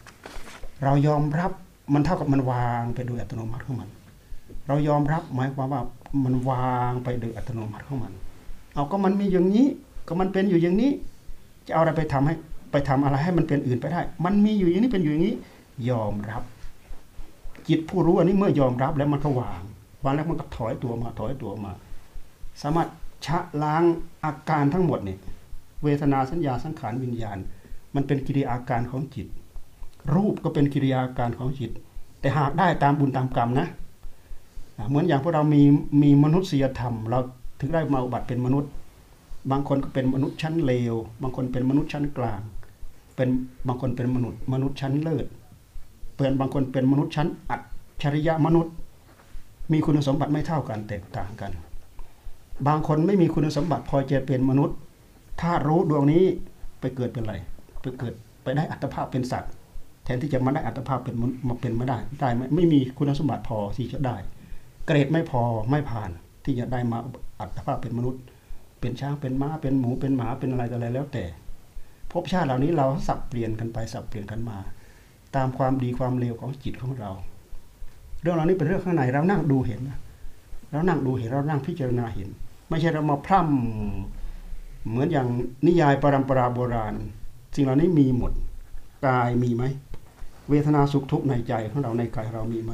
[0.84, 1.52] เรายอมรับ
[1.94, 3.90] มันเท่ากับมันวางไปโดยอัตโนมัติของมัน
[4.68, 5.82] เรายอมรับหมายความว่า
[6.24, 8.14] มันวางไปโดยอัตโนมัติของมัน
[8.74, 9.68] เอาก็มันมีอย่างนี้
[10.08, 10.92] ก็มันเป็นอยู่อย่างนี้
[11.68, 12.36] จะเอาอะไรไปทำให้
[12.72, 15.36] ไปทำอะไรให้มันเป็นอื่นไปได้ มันมีอยู่อย่างนี้เป็นอยู่อย่างนี้
[15.90, 16.44] ยอมรับ
[17.68, 19.62] จิตผู้รู้อันนี้เมื่อยอมรับแล้วมันก็วาง
[20.04, 21.72] วางแล้วมันก็ถอยตัวมาถอยตัวมา
[22.62, 22.90] สามารถ
[23.26, 23.84] ชะล้าง
[24.24, 25.20] อาการทั้งหมดเนี่ย
[25.84, 27.38] เวทนาสัญญาสังขารวิญญาณ
[27.96, 29.28] มันเป็นกิริยาการของจิต
[30.14, 31.72] รูปก็เป็นกิริยาการของจิต
[32.20, 33.68] แต่หากได้ตามบุญตามกรรมนะ
[34.90, 35.62] เหมือนอย่างพวกเรามี
[36.02, 37.20] มีมนุษยธรรม เรา
[37.60, 38.72] ถึงได้มาอุบัติเป็นมนุษย์
[39.52, 42.42] บางคนก็เป็นมนุษย์ชั้นเลว บางคนเป็นมนุษย์ชั้นกลาง
[43.16, 43.30] เป็น
[43.68, 45.26] บางคนเป็นมนุษย์ มนุษย์ชั้นเลิศ
[46.18, 47.62] เป็นบางคนเป็นมนุษย์ชั้นอัจ
[48.04, 48.74] ฉริยะมนุษย์
[49.72, 51.52] มีคุณสมบัติไม่เท่ากันแตกต่างกัน
[52.68, 54.78] บางคนไม่มีคุณสมบัติพอจะเป็นมนุษย์
[55.42, 56.24] ถ้ารู้ดวงนี้
[56.80, 57.36] ไปเกิดเป็นอะไร
[57.82, 59.52] ไปเกิดไปได้อัตภาพเป็นสัตว์
[60.04, 61.16] แทนที่จะมาได้อัตภาพเป็น
[61.48, 64.16] มาเป็นไม่ได้ได้ไหมไม่มีคุณสมบัติพอที่จะได้
[64.86, 65.42] เกรดไม่พอ
[65.72, 66.10] ไม่ผ่าน
[66.44, 67.00] ที่จะได้มา
[67.40, 68.22] อัตภาพเป็นมนุษย์
[68.80, 71.24] เป็นช้างเป็นม้าเป็นหมูเป็นหมาเป็นอะไรต่ออะไรแล้วแต่
[72.12, 74.58] ภพชาติเหล่านี้เราสับเปลี่ยนกันไปสับเปลี่ยนกันมา
[75.36, 77.12] ตามความดีความเลวของจิตของเรา
[78.22, 79.82] เรื่องเหล่านี้เป็นเรื่องข้างในเรานั่งดูเห็น
[80.72, 82.30] เรานั่งดูเห็นเรานั่งพิจารณาเห็น
[82.70, 85.28] ไม่ใช่เรามาพร่ำเหมือนอย่าง
[85.68, 86.96] นิยายปรัมปราโบราณ
[87.56, 88.32] สิ่งเหล่านี้มีหมด
[89.08, 89.64] กายมีไหม
[90.50, 92.72] เวทนาสุขทุกข์ในใจของเราในกายเรามีไหม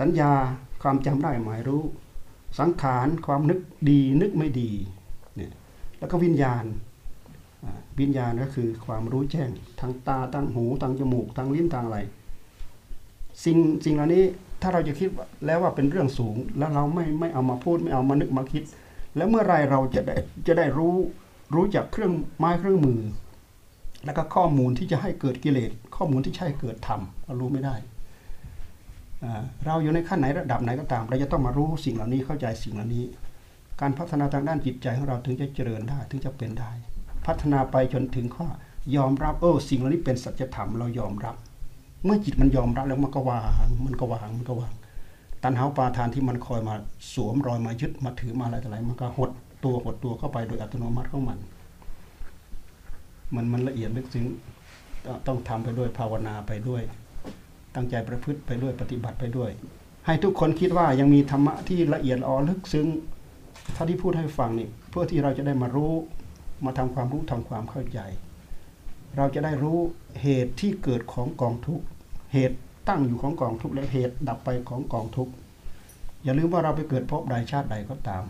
[0.00, 0.32] สัญญา
[0.82, 1.82] ความจำได้หมายรู้
[2.58, 4.70] สังขารความนึกดีนึกไม่ดี
[5.36, 5.52] เนี่ย
[5.98, 6.64] แล้วก็วิญญาณ
[8.00, 11.98] วิญญาณก็คือความรู้แจ้งทางตาทางหูทางจมูกทางลิ้นทางอะไร
[13.44, 14.24] สิ่งสิ่งเหล่านี้
[14.62, 15.08] ถ้าเราจะคิด
[15.46, 18.62] แล้วว่าเป็นเรื่องสูง แล้วเราไม่ไม่เอามาพูดไม่เอามานึกมาคิด
[19.16, 20.16] แล้วเมื่อไรเราจะได้
[20.46, 20.94] จะได้รู้
[21.54, 23.00] รู้จักเครื่องไม้เครื่องมือ
[24.04, 27.74] แล้วก็ข้อมูลที่จะให้เกิดกิเลสข้อมูลที่ใช่เกิดธรรมเรารู้ไม่ได้
[29.66, 33.04] เราอยู่ในขั้นไหนระดับไหนก็ตาม เราจะต้องมารู้สิ่งเหล่านี้เข้าใจสิ่งเหล่านี้
[33.80, 36.70] การพัฒนาทางด้านจิตใจของเราถึงจะเจริญได้ถึงจะเป็นได้
[37.26, 38.46] พัฒนาไปจนถึงข้อ
[38.96, 41.36] ยอมรับเออสิ่งเหล่านี้เป็นสัจธรรมเรายอมรับ
[42.04, 44.72] เมื่อจิตมันยอมรับแล้วมันก็วาง มันก็วางมันก็วาง
[45.42, 46.74] ตันหาปาทานที่มันคอยมา
[47.14, 49.30] สวมรอยมายึดมาถือมาอะไรต่ออะไรมันก็หด
[49.64, 51.38] ตัวหดตัวเข้าไปโดยอัตโนมัติของมัน
[53.34, 54.26] มันมันละเอียดลึกซึ้ง
[55.06, 56.82] ต้องต้องทำไปด้วยภาวนาไปด้วย
[57.74, 59.50] ตั้งใจประพฤติไปด้วยปฏิบัติไปด้วย
[60.06, 62.86] ให้ทุกคนคิดว่ายังมีธรรมะที่ละเอียดอ่อนลึกซึ้ง
[63.74, 65.92] เท่าที่พูดให้ฟังนี่เพื่อที่เราจะได้มารู้
[66.64, 68.00] มาทำความรู้ทำความเข้าใจ
[69.16, 69.78] เราจะได้รู้
[70.22, 71.80] เหตุที่เกิดของกองทุก
[72.32, 72.56] เหตุ
[72.88, 75.28] ตั้งอยู่ของกองทุกและเหตุดับไปของกองทุก
[76.24, 78.24] อย่าลืมว่าเราไปเกิดภพใดชาติใดก็ตาม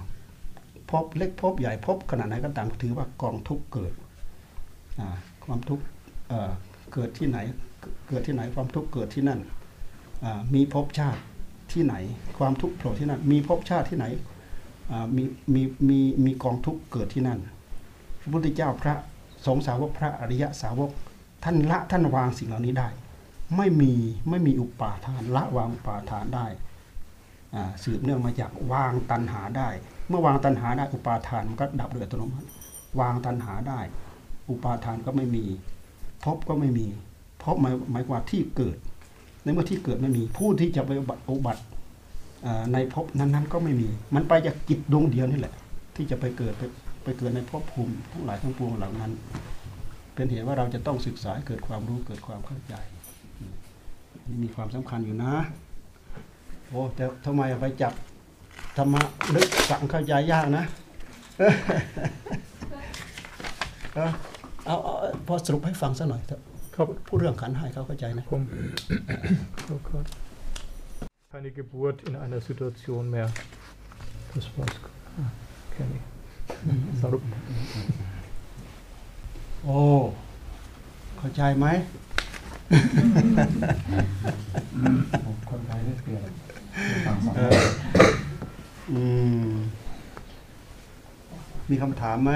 [0.91, 3.93] ภพเล็กภพใหญ่ภพขนาดไหนก็ตามถือว่ากองทุกเกิด
[5.45, 5.81] ความทุก
[6.29, 7.39] เเกิดที่ไหน
[8.09, 9.41] เกิดที่ไหนความทุกข์เกิดที่นั่น
[10.55, 11.21] มีภพชาติ
[11.73, 11.95] ที่ไหน
[12.39, 14.07] ความทุกข์โผล่ที่นั่น มีภพชาติที่ไหน
[15.17, 17.39] มีมีมีมีกองทุกข์เกิดที่นั่น
[18.21, 18.95] พระพุทธเจ้าพระ
[19.47, 20.91] สงฆ์สาวกพระอริยสาวก
[21.45, 22.89] ท่านละท่านวางสิ่งเหล่านี้ได้
[23.57, 23.93] ไม่มี
[24.31, 26.47] ไม่มีอุปาทานละวางอุปาทานได้
[27.85, 29.69] สืบเนื่องมาจากวางตัณหาได้
[30.09, 32.49] เมื่อวางตัณหาได้อุปาทานมันก็ดับโดยอัตโนมัติ
[33.01, 33.81] วางตัณหาได้
[34.51, 35.45] อุปาทานก็ไม่มี
[36.25, 36.87] ภพก็ไม่มี
[37.45, 38.77] ภพหมายหมายความว่าที่เกิด
[39.43, 41.63] ในเมื่อที่เกิดไม่มีผู้ที่จะไปอุบัติอุบัติ
[42.73, 45.55] ในภพนั้นๆก็ไม่มี มันไปจากจิตดวงเดียวนี่แหละ
[45.97, 46.63] ที่จะไปเกิดไป
[47.05, 49.13] ไปเกิดในภพภูมิทั้งหลายทั้งปวงเหล่านั้น
[50.15, 52.75] เป็นเหตุว่าเราจะต้องศึกษาเกิดความรู้เกิดความเข้าใจ
[54.29, 55.35] นี่มีความสำคัญอยู่นะ
[56.69, 57.93] โอ้แต่ทำไมไปจับ
[58.77, 59.03] ธรรมะ
[59.35, 60.65] ลึกสังเข้าใจยากนะ
[64.67, 64.95] เอาเอา
[65.27, 66.43] พอสรุปให้ฟังสักหน่อยเถอะ
[67.07, 68.43] พูดเรื่องขันธ์ให้เขาเข้าใจนะ Komm.
[69.73, 70.09] Oh Gott.
[71.33, 73.29] Keine Geburt in einer Situation mehr.
[74.35, 74.75] Das war's.
[75.21, 75.31] Ah,
[75.75, 77.01] Kenne ich.
[77.01, 77.23] Sarup.
[79.65, 79.81] โอ้
[81.19, 81.67] เข้าใจไหม
[85.51, 86.23] คนไทยได้เปลี่ยน
[87.07, 87.61] ฟังสองเออ
[88.91, 89.01] อื
[89.47, 89.53] ม
[91.71, 92.33] มีคำถามไหม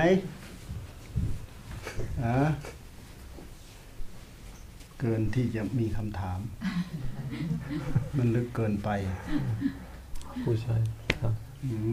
[2.22, 2.36] อะ
[2.85, 6.38] เกินที่จะมีคำถาม
[8.16, 8.90] มันลึกเกินไป
[10.44, 10.80] Pusai.
[11.22, 11.28] Ja.
[11.62, 11.92] อืม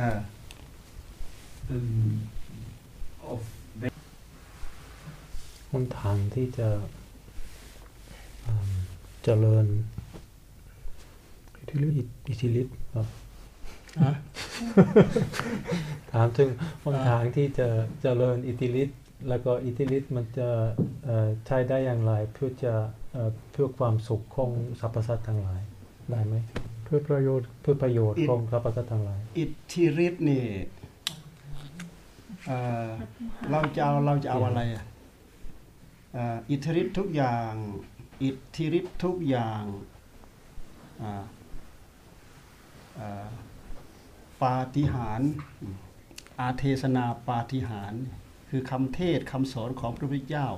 [0.00, 0.10] อ่า
[5.70, 6.68] หนทางที่จะ
[8.46, 8.70] อืม
[9.24, 9.66] เจริญ
[11.58, 13.06] อิทธิฤทธิ์อิทธิฤทธิ์ครับ
[14.02, 14.12] ฮะ
[16.12, 16.48] ถามถึง
[16.82, 17.68] หนทางที่จะ
[18.02, 20.48] เจริญอิทธิฤทธิ์ แล้วก็อิทธิฤทธิ์มันจะ
[21.04, 22.72] เอ่อใช้ได้อย่างไรเพื่อจะ
[23.12, 25.62] เอ่อเพื่อความสุขของสรรพสัตว์ทั้งหลาย
[26.10, 26.34] ได้ไหม
[26.84, 30.44] เพื่อประโยชน์เพื่อประโยชน์ของสรรพสัตว์ทั้งหลาย อิทธิฤทธิ์นี่
[32.46, 32.88] เอ่อ
[33.50, 34.84] เราจะเอาเราจะเอาอะไรอะ
[36.14, 37.52] เอ่ออิทธิฤทธิ์ทุกอย่าง
[38.22, 39.62] อิทธิฤทธิ์ทุกอย่าง
[41.02, 41.24] อ่า
[42.96, 43.28] เอ่อ
[44.42, 45.32] ปาฏิหาริย์
[46.40, 48.04] อาเทศนาปาฏิหาริย์
[48.56, 50.48] คือคำเทศคำสอนของพระพุทธเจ้า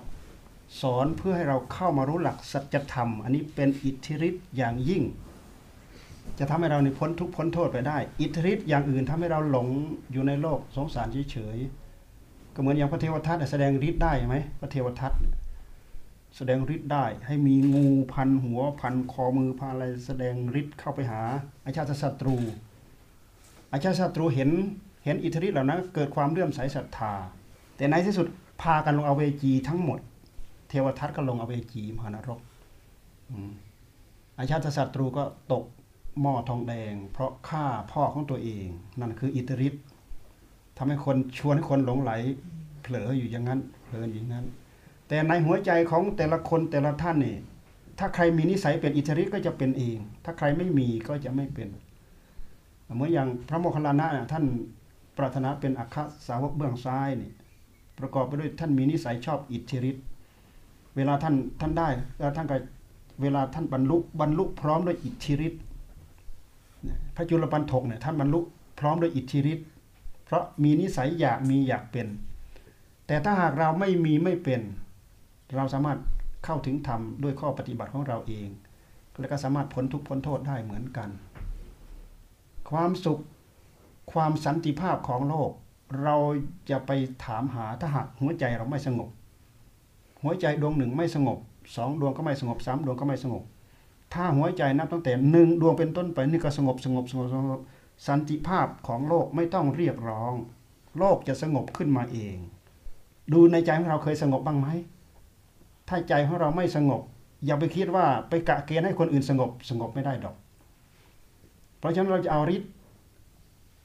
[0.80, 5.02] สอนเพื่อให้เราเข้ามารู้หลักสัจธรรม อันนี้เป็นอิทธิฤทธิ์อย่างยิ่ง
[6.38, 9.68] จะทำให้เราในพ้นทุกพ้นโทษไปได้ อิทธิฤทธิ์อย่างอื่นทำให้เราหลง
[10.12, 15.12] อยู่ในโลกสงสารเฉยๆก็เหมือนอย่างพระเทวทัตแสดงฤทธิ์ได้ไหมพระเทวทัต
[16.36, 21.22] แสดงฤทธิ์ได้ให้มีงูพันหัวพันคอมือพันอะไรแสดงฤทธิ์เข้าไปหา
[21.64, 22.36] อาชาติศัตรู
[23.72, 24.50] อาชาติศัตรูเห็น
[25.04, 27.14] เห็นอิทธิฤทธิ์เหล่านั้นเกิดความเลื่อมใสศรัทธา
[27.76, 28.26] แต่ในที่สุด
[28.62, 29.98] พากันลงอเวจีทั้งหมด
[30.68, 32.40] เทวทัตก็ลงอเวจีมหานรก
[34.38, 35.64] อาชาติศัตรูก็ตก
[36.20, 38.66] หม้อทองแดง เพราะฆ่าพ่อของตัวเอง
[39.00, 39.82] นั่นคืออิทธิฤทธิ์
[40.76, 42.12] ทำให้คนชวนให้คนหลงไหล
[42.82, 44.46] เผลออยู่อย่างนั้นเผลออยู่อย่างนั้น
[45.08, 47.36] แต่ในหัวใจของแต่ละคนแต่ละท่านนี่
[47.98, 51.68] ถ้าใครมีนิสัยเป็นอิทธิฤทธิ์ก็จะเป็นเอง ถ้าใครไม่มีก็จะไม่เป็น
[52.94, 54.44] เหมือนอย่างพระโมคคัลลานะน่ะท่าน
[55.16, 57.30] ปรารถนาเป็นอัคคสาวกเบื้องซ้ายนี่
[57.98, 60.04] ประกอบไปด้วยท่านมีนิสัยชอบอิทธิฤทธิ์
[60.96, 62.56] เวลาท่านท่านได้แล้วท่านก็
[63.22, 65.62] เวลาท่านบรรลุบรรลุพร้อมด้วยอิทธิฤทธิ์
[67.16, 68.40] พระจุลปันถกเนี่ยท่านบรรลุ
[68.80, 69.66] พร้อมด้วยอิทธิฤทธิ์
[70.24, 72.06] เพราะมีนิสัยอยากมีอยากเป็น
[73.06, 74.60] แต่ถ้าหากเราไม่มีไม่เป็น
[75.56, 75.98] เราสามารถ
[76.44, 78.48] เข้าถึงธรรมด้วยข้อปฏิบัติของเราเอง
[79.18, 81.08] และก็สามารถพ้นทุกข์พ้นโทษได้เหมือนกัน
[82.70, 83.18] ความสุข
[84.12, 85.50] ความสันติภาพของโลก
[86.02, 86.16] เรา
[86.70, 86.90] จะไป
[87.24, 89.08] ถามหาถ้าหากหัวใจเราไม่สงบ
[90.22, 91.38] หัวใจดวงหนึ่งไม่สงบ
[91.76, 93.42] สองดวงก็ไม่สงบสามดวงก็ไม่สงบ
[94.14, 97.60] ถ้าหัวใจนับตั้งแต่หนึ่งดวงเป็นต้นไปนี่ก็สงบสงบสงบสงบ
[98.06, 100.34] สันติภาพของโลกไม่ต้องเรียกร้อง
[100.98, 102.36] โลกจะสงบขึ้นมาเอง
[103.32, 104.68] ดูในใจของเราเคยสงบบ้างไหม
[105.88, 107.02] ถ้าใจของเราไม่สงบ
[107.46, 110.36] อย่าไปคิดว่าไปกะเกณฑ์ให้คนอื่นสงบสงบไม่ได้ดอก
[111.78, 112.70] เพราะฉะนั้นเราจะเอาฤทธิ์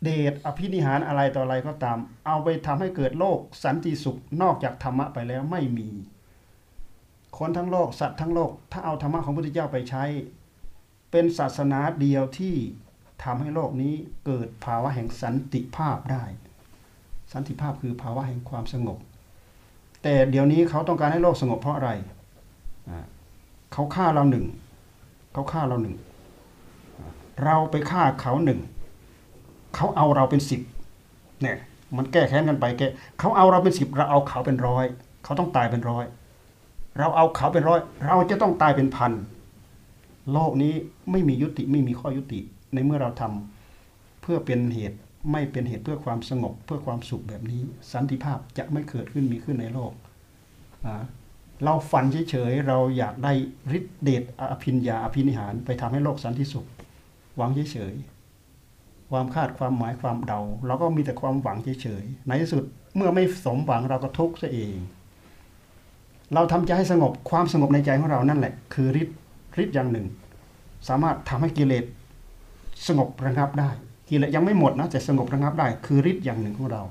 [0.03, 5.89] เดชอภินิหารอะไรต่ออะไรก็ตาม เอาไปทำให้เกิดโลกสันติสุขนอกจากธรรมะไปแล้วไม่มี
[7.37, 10.03] คนทั้งโลกสัตว์ทั้งโลก ถ้าเอาธรรมะของพระพุทธเจ้าไปใช้
[11.11, 12.55] เป็นศาสนาเดียวที่
[13.23, 13.93] ทำให้โลกนี้
[14.25, 16.23] เกิดภาวะแห่งสันติภาพได้
[17.31, 18.97] สันติภาพคือภาวะแห่งความสงบ
[20.03, 21.91] แต่เดี๋ยวนี้เขาต้องการให้โลกสงบเพราะอะไร
[23.73, 24.45] เขาฆ่าเราหนึ่ง
[25.33, 25.95] เขาฆ่าเราหนึ่ง
[27.43, 28.59] เราไปฆ่าเขาหนึ่ง
[29.75, 30.61] เขาเอาเราเป็นสิบ
[31.41, 31.57] เนี่ย
[31.97, 32.87] มันแก้แค้นกันไปแก้
[33.19, 34.85] เขาเอาเราเป็นสิบเราเอาเขาเป็นร้อย
[35.23, 36.05] เขาต้องตายเป็นร้อย
[36.97, 39.11] เราเอาเขาเป็นร้อย เราจะต้องตายเป็นพัน
[40.31, 40.73] โลกนี้
[41.11, 42.39] ไม่มียุติไม่มีข้อยุติ
[42.73, 44.97] ในเมื่อเราทำเพื่อเป็นเหตุ
[45.31, 47.61] ไม่เป็นเหตุเพื่อความสงบ เพื่อความสุขแบบนี้
[47.93, 49.91] สันติภาพจะไม่เกิดขึ้นมีขึ้นในโลก
[51.63, 53.33] เราฝันเฉยๆเราอยากได้
[53.77, 56.65] ฤทธิเดชอภิญญาอภินิหาร ไปทำให้โลกสันติสุข
[57.37, 58.20] หวังเฉยๆ
[59.11, 62.63] ความคาดความหมายความเดา เราก็มีแต่ความหวังเฉยๆในที่สุด
[62.95, 64.75] เมื่อไม่สมหวังเราก็ทุกข์ซะเอง
[66.33, 69.17] เราทำใจให้สงบความสงบในใจของเรานั่นแหละ คือฤทธิ์
[69.63, 70.07] ฤทธิ์อย่างหนึ่ง
[70.87, 71.85] สามารถทำให้กิเลส
[72.87, 73.69] สงบระงับได้
[74.09, 76.83] กิเลสยังไม่หมดนะแต่สงบระงับได้ คือฤทธิ์อย่างหนึ่งของเรา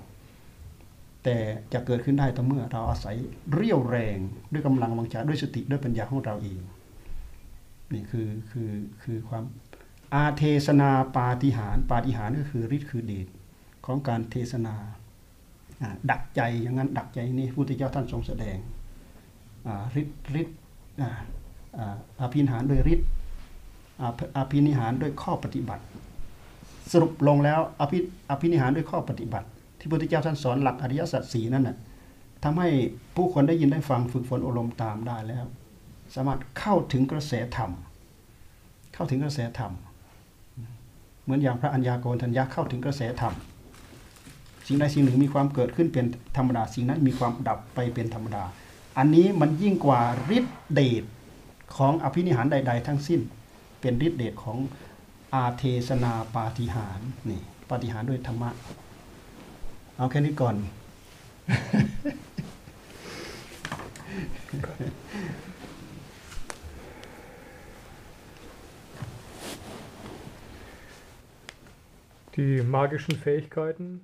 [1.24, 1.36] แต่
[1.72, 3.16] จะเกิดขึ้นได้ต่อเมื่อเราอาศัย
[3.52, 4.18] เรี่ยวแรง
[4.52, 6.60] ด้วยกำลังวังชาด้วยสติด้วยปัญญาของเราเอง
[7.94, 8.70] นี่คือคือ
[9.02, 9.44] คือความ
[10.14, 13.26] อาเทศนาปาฏิหารปาฏิหารก็คือฤทธิ์คือเดช
[13.86, 14.74] ของการเทศนา
[16.10, 18.56] ดักใจอย่างนั้นดักใจนี่พุทธเจ้าท่านทรงแสดง
[20.00, 20.56] ฤทธิ์ฤทธิ์
[22.20, 23.08] อาภินิหารด้วยฤทธิ์
[24.36, 25.84] อาภินิหารด้วยข้อปฏิบัติ
[26.92, 27.98] สรุปลงแล้วอภิ
[28.30, 31.76] อภินิหารด้วยข้อปฏิบัติ ที่พุทธเจ้าท่านสอนหลักอริยสัจสีนั่นน่ะ
[32.44, 32.68] ทำให้
[33.16, 35.44] ผู้คนได้ยินได้ฟังฝึกฝนอบรมตามได้แล้ว
[36.14, 37.70] สามารถเข้าถึงกระแสธรรม
[38.94, 39.72] เข้าถึงกระแสธรรม
[41.30, 43.34] มือนอย่างพระอัญญาโกณทัญญาเข้าถึงกระแสธรรม
[44.66, 48.44] สิ่งใดสิ่งหนึ่งมีความเกิดขึ้นเป็นธรรมดา สิ่งนั้นมีความดับไปเป็นธรรมดา
[48.98, 50.00] อันนี้มันยิ่งกว่า
[50.36, 51.04] ฤทธิเดช
[51.76, 53.20] ของอภินิหารใด ๆ ทั้งสิ้น
[53.80, 54.58] เป็นฤทธิเดชของ
[55.34, 58.50] อาเทศนาปาฏิหารนี่ปาฏิหารด้วยธรรมะ
[59.96, 60.56] เอาแค่นี้ก่อน
[72.40, 74.00] die magischen Fähigkeiten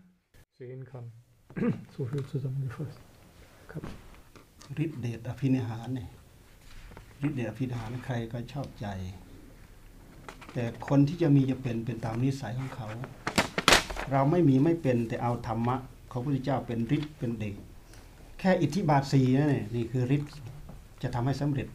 [0.58, 1.06] sehen kann.
[1.96, 3.00] so viel zusammengefasst.
[4.84, 6.08] ฤทธิเดชอภินิหารเนี่ย
[7.26, 8.86] ฤทธิเดชอภินิหารใครก็ชอบใจ
[10.52, 12.88] แต่คนที่จะมีจะเป็นเป็นตามนิสัยของเขา
[14.12, 15.76] เราไม่มีไม่เป็นแต่เอาธรรมะ
[16.10, 17.56] ของพระพุทธเจ้าเป็นฤทธิ์เป็นเดช
[18.38, 20.32] แค่อิทธิบาทสีนั่นเนี่ยนี่คือฤทธิ์
[21.02, 21.68] จะทำให้สำเร็จ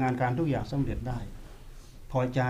[0.00, 1.18] งานการทุกอย่างสำเร็จได้
[2.10, 2.40] พอใจ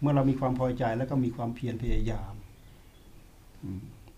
[0.00, 2.34] เมื่อเรามีความพอใจแล้วก็มีความเพียรพยายาม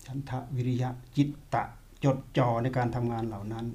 [0.05, 1.63] ฉันทะวิริยะจิตตะ
[2.03, 3.65] จดจ่อในการทำงานเหล่านั้น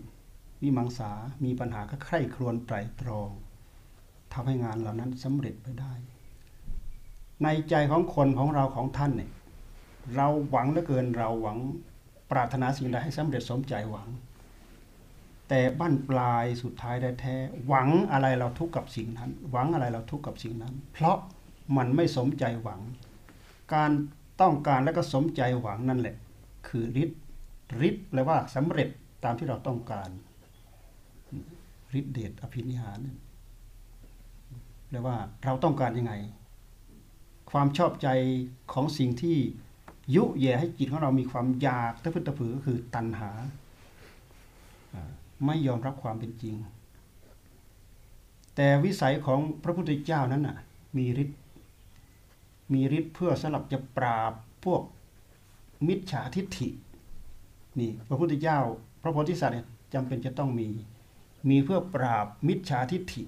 [0.63, 1.11] วิมังสา
[1.45, 3.31] มีปัญหาก็ใคร่ครวญไตรตรอง
[4.33, 5.93] ทำให้งานเหล่านั้นสำเร็จไปได้
[7.43, 9.31] ในใจของคนของเราของท่านเนี่ย
[10.17, 11.59] เราหวังเหลือเกินเราหวัง
[12.31, 14.09] ปรารถนาสิ่งใดให้สำเร็จสมใจหวัง
[15.49, 21.19] แต่บั้นปลายสุดท้ายได้แท้ หวังอะไรเราทุกข์กับสิ่งนั้น หวังอะไรเราทุกข์กับสิ่งนั้น เพราะ
[21.77, 22.81] มันไม่สมใจหวัง
[23.75, 23.91] การ
[24.41, 26.17] ต้องการและก็สมใจหวังนั่นแหละ
[26.69, 27.21] คือฤทธิ์
[27.89, 28.89] ฤทธิ์แปลว่าสำเร็จ
[29.25, 30.09] ตามที่เราต้องการ
[31.99, 33.01] ฤทธิเดชอภินิหาร
[34.89, 36.13] แปลว่าเราต้องการยังไง
[37.51, 38.09] ความชอบใจ
[38.73, 39.37] ของสิ่งที่
[40.15, 43.31] ยุแย่ให้จิตของเรามีความอยากตะพึดตะผือก็คือตัณหา
[44.95, 45.11] อ่า
[45.47, 46.55] ไม่ยอมรับความเป็นจริง
[48.57, 50.57] แต่วิสัยของพระพุทธเจ้านั้นน่ะ
[50.97, 51.39] มีฤทธิ์
[52.73, 54.33] มีฤทธิ์เพื่อสำหรับจะปราบ
[54.65, 54.83] พวก
[55.89, 56.69] มิจฉาทิฏฐิ
[57.81, 58.59] นี่พระพุทธเจ้า
[59.03, 60.69] พระโพธิสัตว์เนี่ยจำเป็นจะต้องมี
[61.49, 63.23] มีเพื่อปราบมิจฉาทิฏฐิ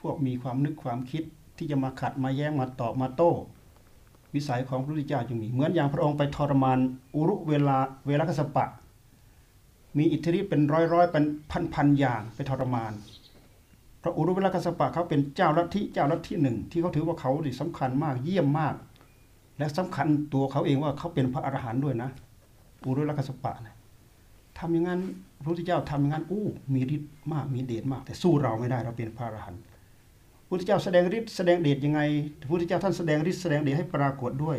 [0.00, 1.22] พวกมีความนึกความคิด
[1.56, 3.32] ที่จะมาขัดมาแย้งมาตอบมาโต้
[4.34, 6.78] วิสัยของพระพุทธเจ้าจึงมี เหมือนอย่างพระองค์ไปทรมาน
[7.14, 8.66] อุรุเวลาเวลกัสปะ
[9.98, 12.92] มีอิทธิฤทธิ์เป็นร้อยร้อยเป็นพันพันอย่างไปทรมาน
[14.02, 18.74] พระอุรุเวลกัสปะเขาเป็นเจ้าลัทธิเจ้าลัทธิหนึ่ง ที่เขาถือว่าเขาดิสำคัญมากเยี่ยมมาก
[19.58, 22.10] และสำคัญตัวเขาเองว่าเขาเป็นพระอรหันต์ด้วยนะ
[22.84, 23.76] อุรุเวลกัสปะนะ
[24.58, 25.00] ทำอย่างนั้น
[25.42, 29.60] พระพุทธเจ้าทำอย่างนั้นอู้มีฤทธิ์มากมีเดชมาก แต่สู้เราไม่ได้เราเป็นพระอรหันต์
[30.42, 32.00] พระพุทธเจ้าแสดงฤทธิ์แสดงเดชยังไง
[32.40, 34.58] พระพุทธเจ้าท่านแสดงฤทธิ์แสดงเดชให้ปรากฏด้วย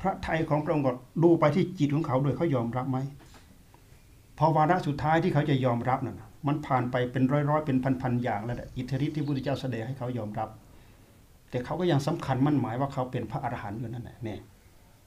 [0.00, 2.98] พระไทยของพระองค์ก็ดูไปที่จิตของเขาด้วยเขายอมรับไหม
[4.38, 10.48] พอวาระสุดท้ายที่เขาจะยอมรับนั่นนะ มันผ่านไปเป็นร้อยๆเป็นพันๆอย่างแล้วอิทธิฤทธิ์ที่พระพุทธเจ้าแสดงให้เขายอมรับ
[11.50, 14.40] แต่เขาก็ยังสำคัญมั่นหมายว่าเขาเป็นพระอรหันต์อยู่นั่นแหละเนี่ย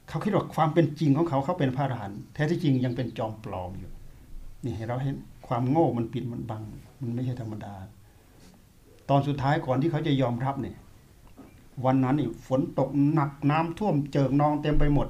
[0.09, 3.91] เขาคิดว่าความเป็นจริงของเขาเขาเป็นพระอรหันต์แท้ที่จริงยังเป็นจอมปลอมอยู่
[4.63, 5.15] นี่ให้เราเห็น
[5.47, 6.63] ความโง่มันปิดมันบัง
[7.01, 7.73] มันไม่ใช่ธรรมดา
[9.09, 10.77] ตอนสุดท้ายก่อนที่เขาจะยอมรับเนี่ย
[11.85, 15.07] วันนั้นนี่ฝนตกหนักน้ำท่วมเจิ่งนองเต็มไปหมด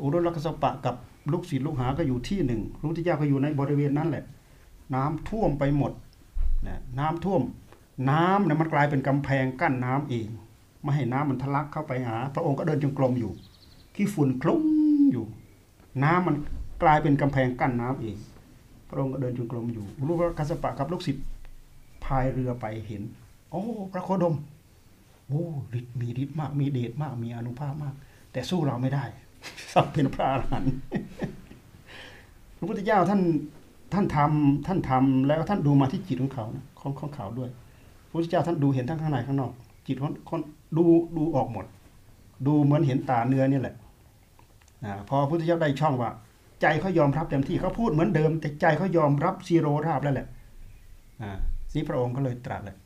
[0.00, 0.94] อุรุลักษสปะกับ
[1.32, 4.24] ลูกศิษย์ลูกหาก็อยู่ที่หนึ่งพระพุทธเจ้าก็อยู่ในบริเวณนั้นแหละ
[4.94, 5.92] น้ำท่วมไปหมด
[6.66, 7.42] นะน้ำท่วม
[8.10, 10.28] น้ำเนี่ยมันกลายเป็นกำแพงกั้นน้ำเอง
[10.82, 13.32] ไม่ให้น้ำมันทะลักเข้าไปหา พระองค์ก็เดินจงกรมอยู่
[13.94, 14.62] ขี้ฝุ่นคลุ้ง
[15.12, 15.24] อยู่
[16.04, 16.36] น้ำมัน
[16.82, 18.16] กลายเป็นกำแพงกั้นน้ำเอง
[18.88, 21.24] พระองค์ก็เดินจงกรมอยู่อุรุลักษสปะกับลูกศิษย์
[22.04, 23.02] พายเรือไปเห็น
[23.50, 24.36] โอ้พระโคดม
[25.28, 25.44] โอ้
[25.78, 27.94] ฤทธิ์มีฤทธิ์มากมีเดชมากมีอนุภาพมาก
[28.32, 29.04] แต่สู้เราไม่ได้
[29.72, 30.72] สักเป็นพระอรหันต์
[32.56, 33.20] พระพุทธเจ้าท่าน
[33.92, 37.50] ท่านทำท่านทำแล้วท่านดูมาที่จิตของเขานะของของเขาด้วย
[38.08, 39.52] พระพุทธเจ้าท่านดูเห็นทั้งข้างในข้างนอก
[39.86, 40.40] จิตของคน
[40.76, 40.84] ดู
[41.16, 41.66] ดูออกหมด
[42.46, 43.74] ดูเหมือนเห็นตาเนื้อนี่แหละ
[45.08, 46.10] พอพระพุทธเจ้าได้ช่องว่า
[46.62, 50.26] ใจเขายอมรับเต็มที่เขาพูดเหมือนเดิม แต่ใจเขายอมรับซีโรราบแล้วแหละ
[51.22, 51.38] อ่า
[51.74, 52.76] นี่พระองค์ก็เลยตรัสเลย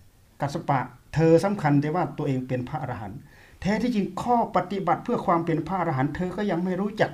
[0.40, 0.80] กัสปะ
[1.14, 3.18] เธอสำคัญแต่ว่าตัวเองเป็นพระอรหันต์
[3.60, 7.10] แท้ที่จริงข้อปฏิบัติเพื่อความเป็นพระอรหันต์เธอก็ยังไม่รู้จัก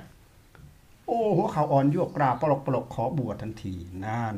[1.09, 3.73] โอ้หัวเขาอ่อนยวกกราบปลอกปลอกขอบวชทันที
[4.05, 4.35] นั่น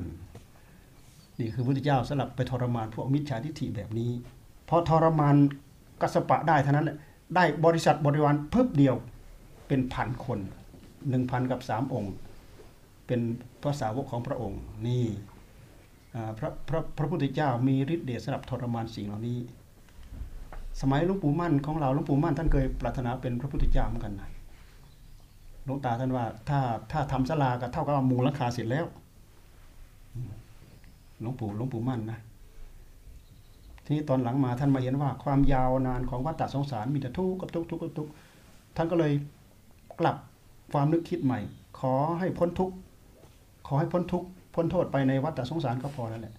[1.39, 4.11] นี่คือพระพุทธเจ้าสลับไปทรมานพวกมิจฉาทิฏฐิแบบนี้
[4.69, 5.35] พอทรมาน
[6.01, 6.97] กัสปะได้เท่านั้นแหละ
[7.35, 8.95] ได้บริษัทบริวารเพิ่มเดียว
[9.67, 10.39] เป็นพันคน
[11.09, 12.13] หนึ่งพันกับสามองค์
[13.07, 13.21] เป็น
[13.61, 15.05] พระสาวกของพระองค์ นี่
[16.37, 19.39] พระพระพระพุทธเจ้ามีฤทธิ์เดชสำหรับทรมานสิ่งเหล่านี้
[20.81, 24.29] สมัยหลวงปู่มั่นของเราหลวงปู่มั่นท่านเคยปรารถนาเป็นพระพุทธเจ้าเหมือนกันนะ
[25.65, 26.59] หลวงตาท่านว่า ถ้า
[26.91, 28.85] ถ้าทำศาลาก็เท่ากับมุงหลังคาเสร็จแล้ว
[31.21, 32.19] หลวงปู่หลวงปู่มั่นนะ
[33.83, 38.11] ทีนี้ตอนหลังมาท่านมาเห็นว่าความยาวนานของวัฏฏะสงสารมีแต่ทุกข์กับทุกข์ทุกข์กับทุกข์
[38.75, 39.11] ท่านก็เลย
[39.99, 40.15] กลับ
[40.71, 41.39] ความนึกคิดใหม่
[41.79, 42.75] ขอให้พ้นทุกข์
[43.67, 46.33] ขอให้พ้นทุกข์พ้นโทษไปในวัฏสงสารก็พอแล้วแหละ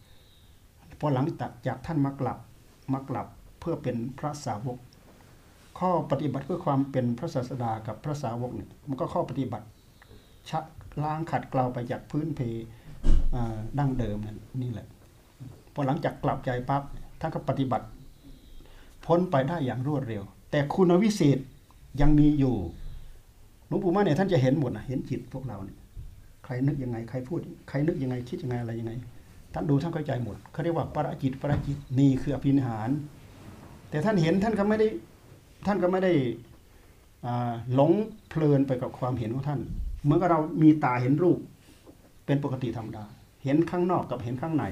[1.00, 1.26] พอหลัง
[1.66, 2.38] จากท่านมากลับ
[2.92, 3.26] มากลับ
[3.60, 4.78] เพื่อเป็นพระสาวก
[5.82, 9.66] ข้อปฏิบัติเพื่อความเป็นพระศาสดากับพระสาวกเนี่ยมันก็ข้อปฏิบัติ
[10.50, 10.60] ชะ
[11.02, 12.40] ล้างขัดเกลาไปจากพื้นเพ
[13.34, 14.86] อ่าดั้งเดิมนั่นนี่แหละ
[15.74, 16.82] พอหลังจากกลับใจปั๊บ
[17.20, 17.86] ท่านก็ปฏิบัติ
[19.06, 21.38] พ้นไปได้อย่างรวดเร็ว แต่คุณวิเศษ
[22.00, 22.54] ยังมีอยู่
[23.66, 25.78] หลวงปู่มั่นเนี่ยท่านจะเห็นหมดนะเห็นจิตพวกเราเนี่ย
[26.44, 28.92] ใครนึกยังไงใครพูดใครนึกยังไงคิดยังไงอะไรยังไง
[29.54, 32.90] ท่านดูท่านเข้าใจหมดเขาเรียกว่าปราจิตปราจิตนี่คืออภินิหาร
[33.90, 34.88] แต่ท่านเห็นท่านก็ไม่ได้
[35.66, 36.12] ท่านก็ไม่ได้
[37.74, 37.92] หลง
[38.28, 39.60] เพลินไปกับความเห็นของท่าน
[40.02, 41.38] เหมือนกับเรามีตาเห็นรูป
[42.26, 43.04] เป็นปกติธรรมดา
[43.44, 44.64] เห็นข้างนอกกับเห็นข้างใน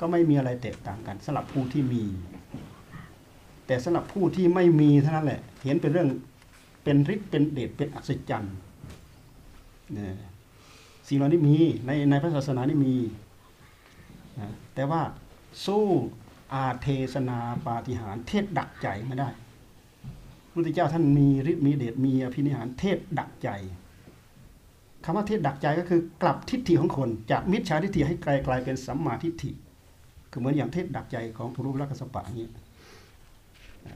[0.00, 2.04] ก็ไม่มีอะไรแตกต่างกันสำหรับผู้ที่มี
[3.66, 6.08] แต่สำหรับผู้ที่ไม่มีเท่านั้นแหละ เห็นเป็นเรื่อง
[6.84, 8.56] เป็นฤทธิ์เป็นเดชเป็นอัศจรรย์
[9.92, 10.16] เนี่ย
[11.08, 12.94] สิ่งเหล่านี้มีในในพระศาสนานี่มี
[14.40, 15.02] นะแต่ว่า
[15.66, 15.84] สู้
[16.54, 19.28] อาเทศนาปาฏิหาริย์เทศดักใจไม่ได้
[20.52, 23.48] พระพุทธเจ้าท่านมีฤทธิ์มีเดชมีอภินิหารเทศดักใจ
[25.04, 29.50] คำว่าเทศดักใจก็คือกลับทิฏฐิของคน จากมิจฉาทิฏฐิให้กลายกลายเป็นสัมมาทิฏฐิ
[30.30, 32.48] คือเหมือนอย่างเทศดักใจของทุรุปลักษณปะอย่างนี้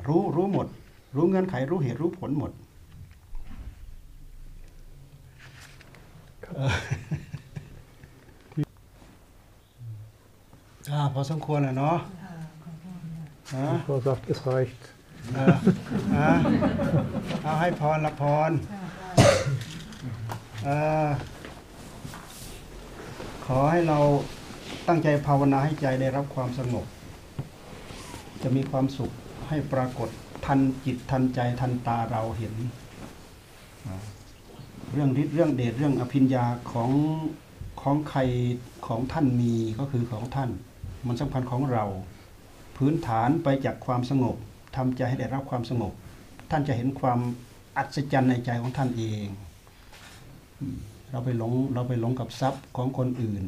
[0.07, 0.66] รู้รู้หมด
[1.16, 2.52] รู้เงื่อนไขรู้เหตุรู้ผลหมด
[10.90, 12.34] อ่าพอสมควรแล้วเนาะค่ะ
[12.64, 12.96] ขอบคุณ
[13.52, 14.95] ค่ะฮะ Frau sagt, es reicht.
[15.35, 15.57] เออ
[16.16, 16.31] ฮะ
[17.43, 18.83] เอาให้พรละพรค่ะ
[20.64, 20.68] เอ
[21.07, 21.09] อ
[23.47, 23.99] ขอให้เรา
[24.89, 26.87] ตั้งใจภาวนาให้ใจได้รับความสงบ
[28.43, 29.11] จะมีความสุข
[29.49, 30.09] ให้ปรากฏ
[30.47, 32.55] ทันจิตทันใจทันตาเราเห็น
[33.87, 33.97] อ่า
[34.93, 36.91] เรื่องฤทธิ์เรื่องเดชเรื่องอภิญญาของ
[37.83, 38.20] ของใคร
[38.87, 40.51] ของท่านมีก็คือของท่าน
[41.07, 41.85] มันสำคัญของเรา
[42.77, 44.37] พื้นฐานไปจากความสงบ
[44.77, 45.93] ทำใจให้ได้รับความสงบ
[46.51, 47.18] ท่านจะเห็นความ
[47.77, 49.27] อัศจรรย์ในใจของท่านเอง
[51.11, 53.45] เราไปหลงเราไปหลงกับทรัพย์ของคนอื่น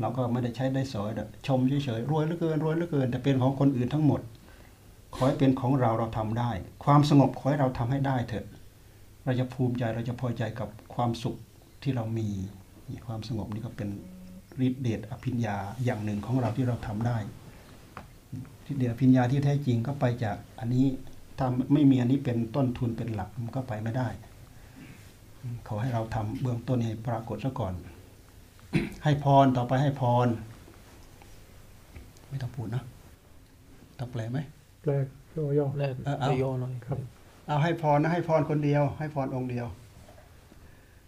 [0.00, 1.10] เราก็ไม่ได้ใช้ได้สอย
[1.46, 4.20] ชมเฉยๆรวยเหลือเกินรวยเหลือเกิน แต่เป็นของคนอื่นทั้งหมด
[5.14, 6.50] ขอให้เป็นของเราเราทำได้
[6.84, 8.46] ความสงบขอให้เราทำให้ได้เถอะ
[9.24, 11.36] เราจะภูมิใจเราจะพอใจกับความสุข
[11.82, 12.28] ที่เรามี
[13.06, 13.88] ความสงบนี่ก็เป็น
[14.66, 17.16] ฤทธิเดชอภิญญาอย่างหนึ่งของเราที่เราทำได้
[18.72, 20.86] ทธิเดชอภิญญาที่แท้จริงก็ไปจากอันนี้
[21.38, 24.08] ถ้าไม่มีอันนี้เป็นต้นทุนเป็นหลักมันก็ไปไม่ได้
[25.68, 27.74] ขอให้เราทำเบื้องต้นให้ปรากฏซะก่อน
[29.04, 30.28] ให้พรต่อไปให้พร
[32.28, 32.82] ไม่ต้องพูดนะ
[33.98, 34.38] ต้องแปลไหม
[34.84, 35.06] Blijf.
[35.36, 35.66] Ja, ja.
[36.04, 36.72] เออเอา Ja, nee.
[36.86, 36.98] ครับ
[37.48, 39.66] เอาให้พรนะให้พรคนเดียว ให้พรองค์เดียว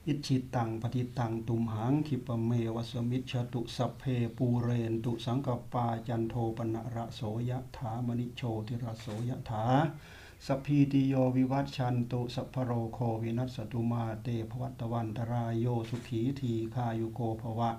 [0.07, 4.03] อิจฉิตังปัตถิตังตุมหัง ขิปปะเมวะ สะมิชฌะตุสัพเพ
[4.37, 9.65] ปูเรนตุสังกัปปาจันโทปัณณะระโส ยะถา มะณิโชติระโส ยะถา
[10.47, 17.71] สัพพีติโยวิวัชชันตุสัพพะโรโควินัสสะตุมาเต ภะวัตวันตะราโยสุขีทีฆายุโก ภะวะ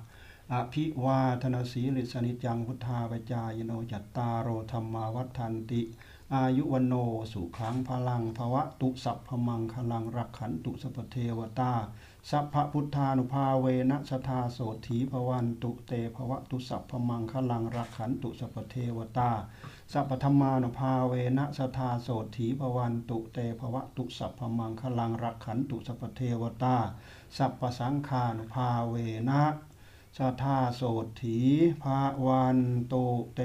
[0.54, 5.82] อะภิวาทะนะสีลิสสะ นิจจัง วุฑฒาปะจายิโนจัตตาโร ธัมมาวัฑฒันติ
[6.38, 6.94] อายุวันโน
[7.34, 11.74] สุขังพลังภวะตุสัพพมังคลังรักขันตุสัพเทวตา
[12.30, 19.32] สัพพพุทธานุภาเวนะสทาโสถีภวันตุเตภวะตุสัพพมังคลังรักขันตุสัพเทวตา
[19.92, 26.78] สัพพธรรมานุภาเวนะสทาโสถีภวันตุเตภวะตุสัพพมังคลังรักขันตุสัพพเทวตา
[27.38, 28.96] สัพพสังฆานุภาเว
[29.30, 29.42] นะ
[30.18, 30.82] สทาโส
[31.22, 31.40] ถี
[31.82, 31.84] ภ
[32.26, 32.60] วัน
[32.92, 33.06] ตุ
[33.36, 33.42] เต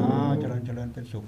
[0.00, 1.24] อ้าวเจริญเจริญเป็นสุข